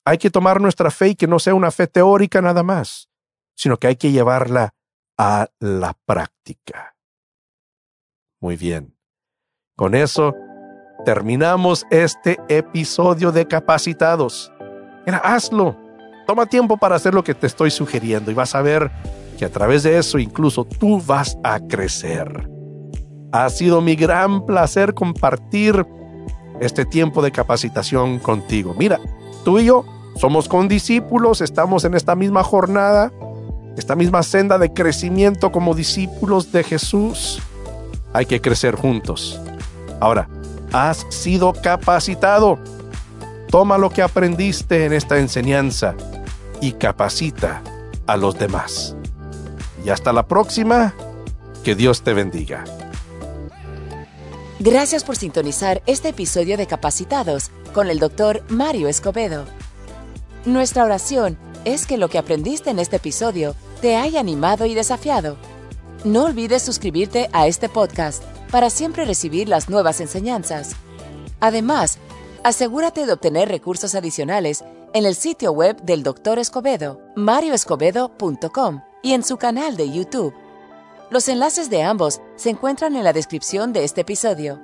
hay 0.05 0.19
que 0.19 0.31
tomar 0.31 0.61
nuestra 0.61 0.91
fe 0.91 1.09
y 1.09 1.15
que 1.15 1.27
no 1.27 1.39
sea 1.39 1.55
una 1.55 1.71
fe 1.71 1.87
teórica 1.87 2.41
nada 2.41 2.63
más, 2.63 3.09
sino 3.55 3.77
que 3.79 3.89
hay 3.89 3.97
que 3.97 4.13
llevarla 4.13 4.75
a 5.19 5.49
la 5.59 5.95
práctica. 6.05 6.97
Muy 8.41 8.57
bien. 8.57 8.97
Con 9.75 9.95
eso 9.95 10.35
terminamos 11.05 11.87
este 11.91 12.39
episodio 12.49 13.33
de 13.33 13.47
Capacitados. 13.47 14.53
Mira, 15.05 15.19
hazlo. 15.19 15.77
Toma 16.27 16.47
tiempo 16.47 16.77
para 16.77 16.97
hacer 16.97 17.15
lo 17.15 17.23
que 17.23 17.35
te 17.35 17.47
estoy 17.47 17.71
sugiriendo 17.71 18.31
y 18.31 18.35
vas 18.35 18.55
a 18.55 18.63
ver 18.63 18.91
que 19.37 19.45
a 19.45 19.51
través 19.51 19.83
de 19.83 19.99
eso 19.99 20.19
incluso 20.19 20.65
tú 20.65 21.01
vas 21.01 21.39
a 21.45 21.61
crecer. 21.61 22.49
Ha 23.33 23.49
sido 23.51 23.81
mi 23.81 23.95
gran 23.97 24.47
placer 24.47 24.95
compartir 24.95 25.87
este 26.61 26.85
tiempo 26.85 27.23
de 27.23 27.33
capacitación 27.33 28.19
contigo. 28.19 28.75
Mira, 28.79 28.99
tú 29.45 29.59
y 29.59 29.67
yo 29.67 29.85
somos 30.17 30.49
condiscípulos, 30.49 31.41
estamos 31.41 31.85
en 31.85 31.95
esta 31.95 32.17
misma 32.17 32.43
jornada, 32.43 33.13
esta 33.77 33.95
misma 33.95 34.23
senda 34.23 34.59
de 34.59 34.73
crecimiento 34.73 35.53
como 35.53 35.75
discípulos 35.75 36.51
de 36.53 36.65
Jesús. 36.65 37.43
Hay 38.15 38.25
que 38.25 38.41
crecer 38.41 38.75
juntos. 38.77 39.39
Ahora, 40.01 40.29
has 40.73 41.07
sido 41.11 41.53
capacitado. 41.53 42.59
Toma 43.51 43.77
lo 43.77 43.91
que 43.91 44.03
aprendiste 44.03 44.87
en 44.87 44.93
esta 44.93 45.19
enseñanza 45.19 45.95
y 46.61 46.73
capacita 46.73 47.63
a 48.07 48.17
los 48.17 48.39
demás. 48.39 48.96
Y 49.87 49.91
hasta 49.91 50.13
la 50.13 50.27
próxima, 50.27 50.97
que 51.63 51.77
Dios 51.77 52.03
te 52.03 52.13
bendiga. 52.13 52.65
Gracias 54.59 55.05
por 55.05 55.15
sintonizar 55.15 55.81
este 55.87 56.09
episodio 56.09 56.57
de 56.57 56.67
Capacitados 56.67 57.53
con 57.73 57.89
el 57.89 58.01
doctor 58.01 58.43
Mario 58.49 58.89
Escobedo. 58.89 59.45
Nuestra 60.45 60.83
oración 60.83 61.39
es 61.65 61.87
que 61.87 61.99
lo 61.99 62.09
que 62.09 62.19
aprendiste 62.19 62.71
en 62.71 62.81
este 62.81 62.97
episodio 62.97 63.55
te 63.81 63.95
haya 63.95 64.19
animado 64.19 64.67
y 64.67 64.75
desafiado. 64.75 65.37
No 66.03 66.25
olvides 66.25 66.63
suscribirte 66.63 67.31
a 67.33 67.47
este 67.47 67.69
podcast 67.69 68.25
para 68.51 68.71
siempre 68.71 69.05
recibir 69.05 69.49
las 69.49 69.69
nuevas 69.69 70.01
enseñanzas. 70.01 70.75
Además, 71.39 71.99
asegúrate 72.43 73.07
de 73.07 73.13
obtener 73.13 73.49
recursos 73.49 73.95
adicionales 73.95 74.65
en 74.95 75.07
el 75.07 75.15
sitio 75.15 75.53
web 75.53 75.81
del 75.83 76.03
Dr. 76.03 76.41
Escobedo, 76.41 77.01
marioescobedo.com 77.15 78.81
y 79.07 79.13
en 79.13 79.23
su 79.23 79.37
canal 79.37 79.77
de 79.77 79.89
YouTube. 79.89 80.35
Los 81.11 81.29
enlaces 81.29 81.71
de 81.71 81.85
ambos 81.85 82.21
se 82.35 82.51
encuentran 82.51 82.97
en 82.97 83.05
la 83.05 83.13
descripción 83.13 83.73
de 83.73 83.85
este 83.85 84.01
episodio. 84.01 84.61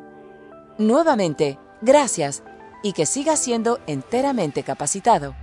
Nuevamente, 0.78 1.60
gracias 1.80 2.42
y 2.82 2.92
que 2.92 3.06
siga 3.06 3.36
siendo 3.36 3.78
enteramente 3.86 4.64
capacitado. 4.64 5.36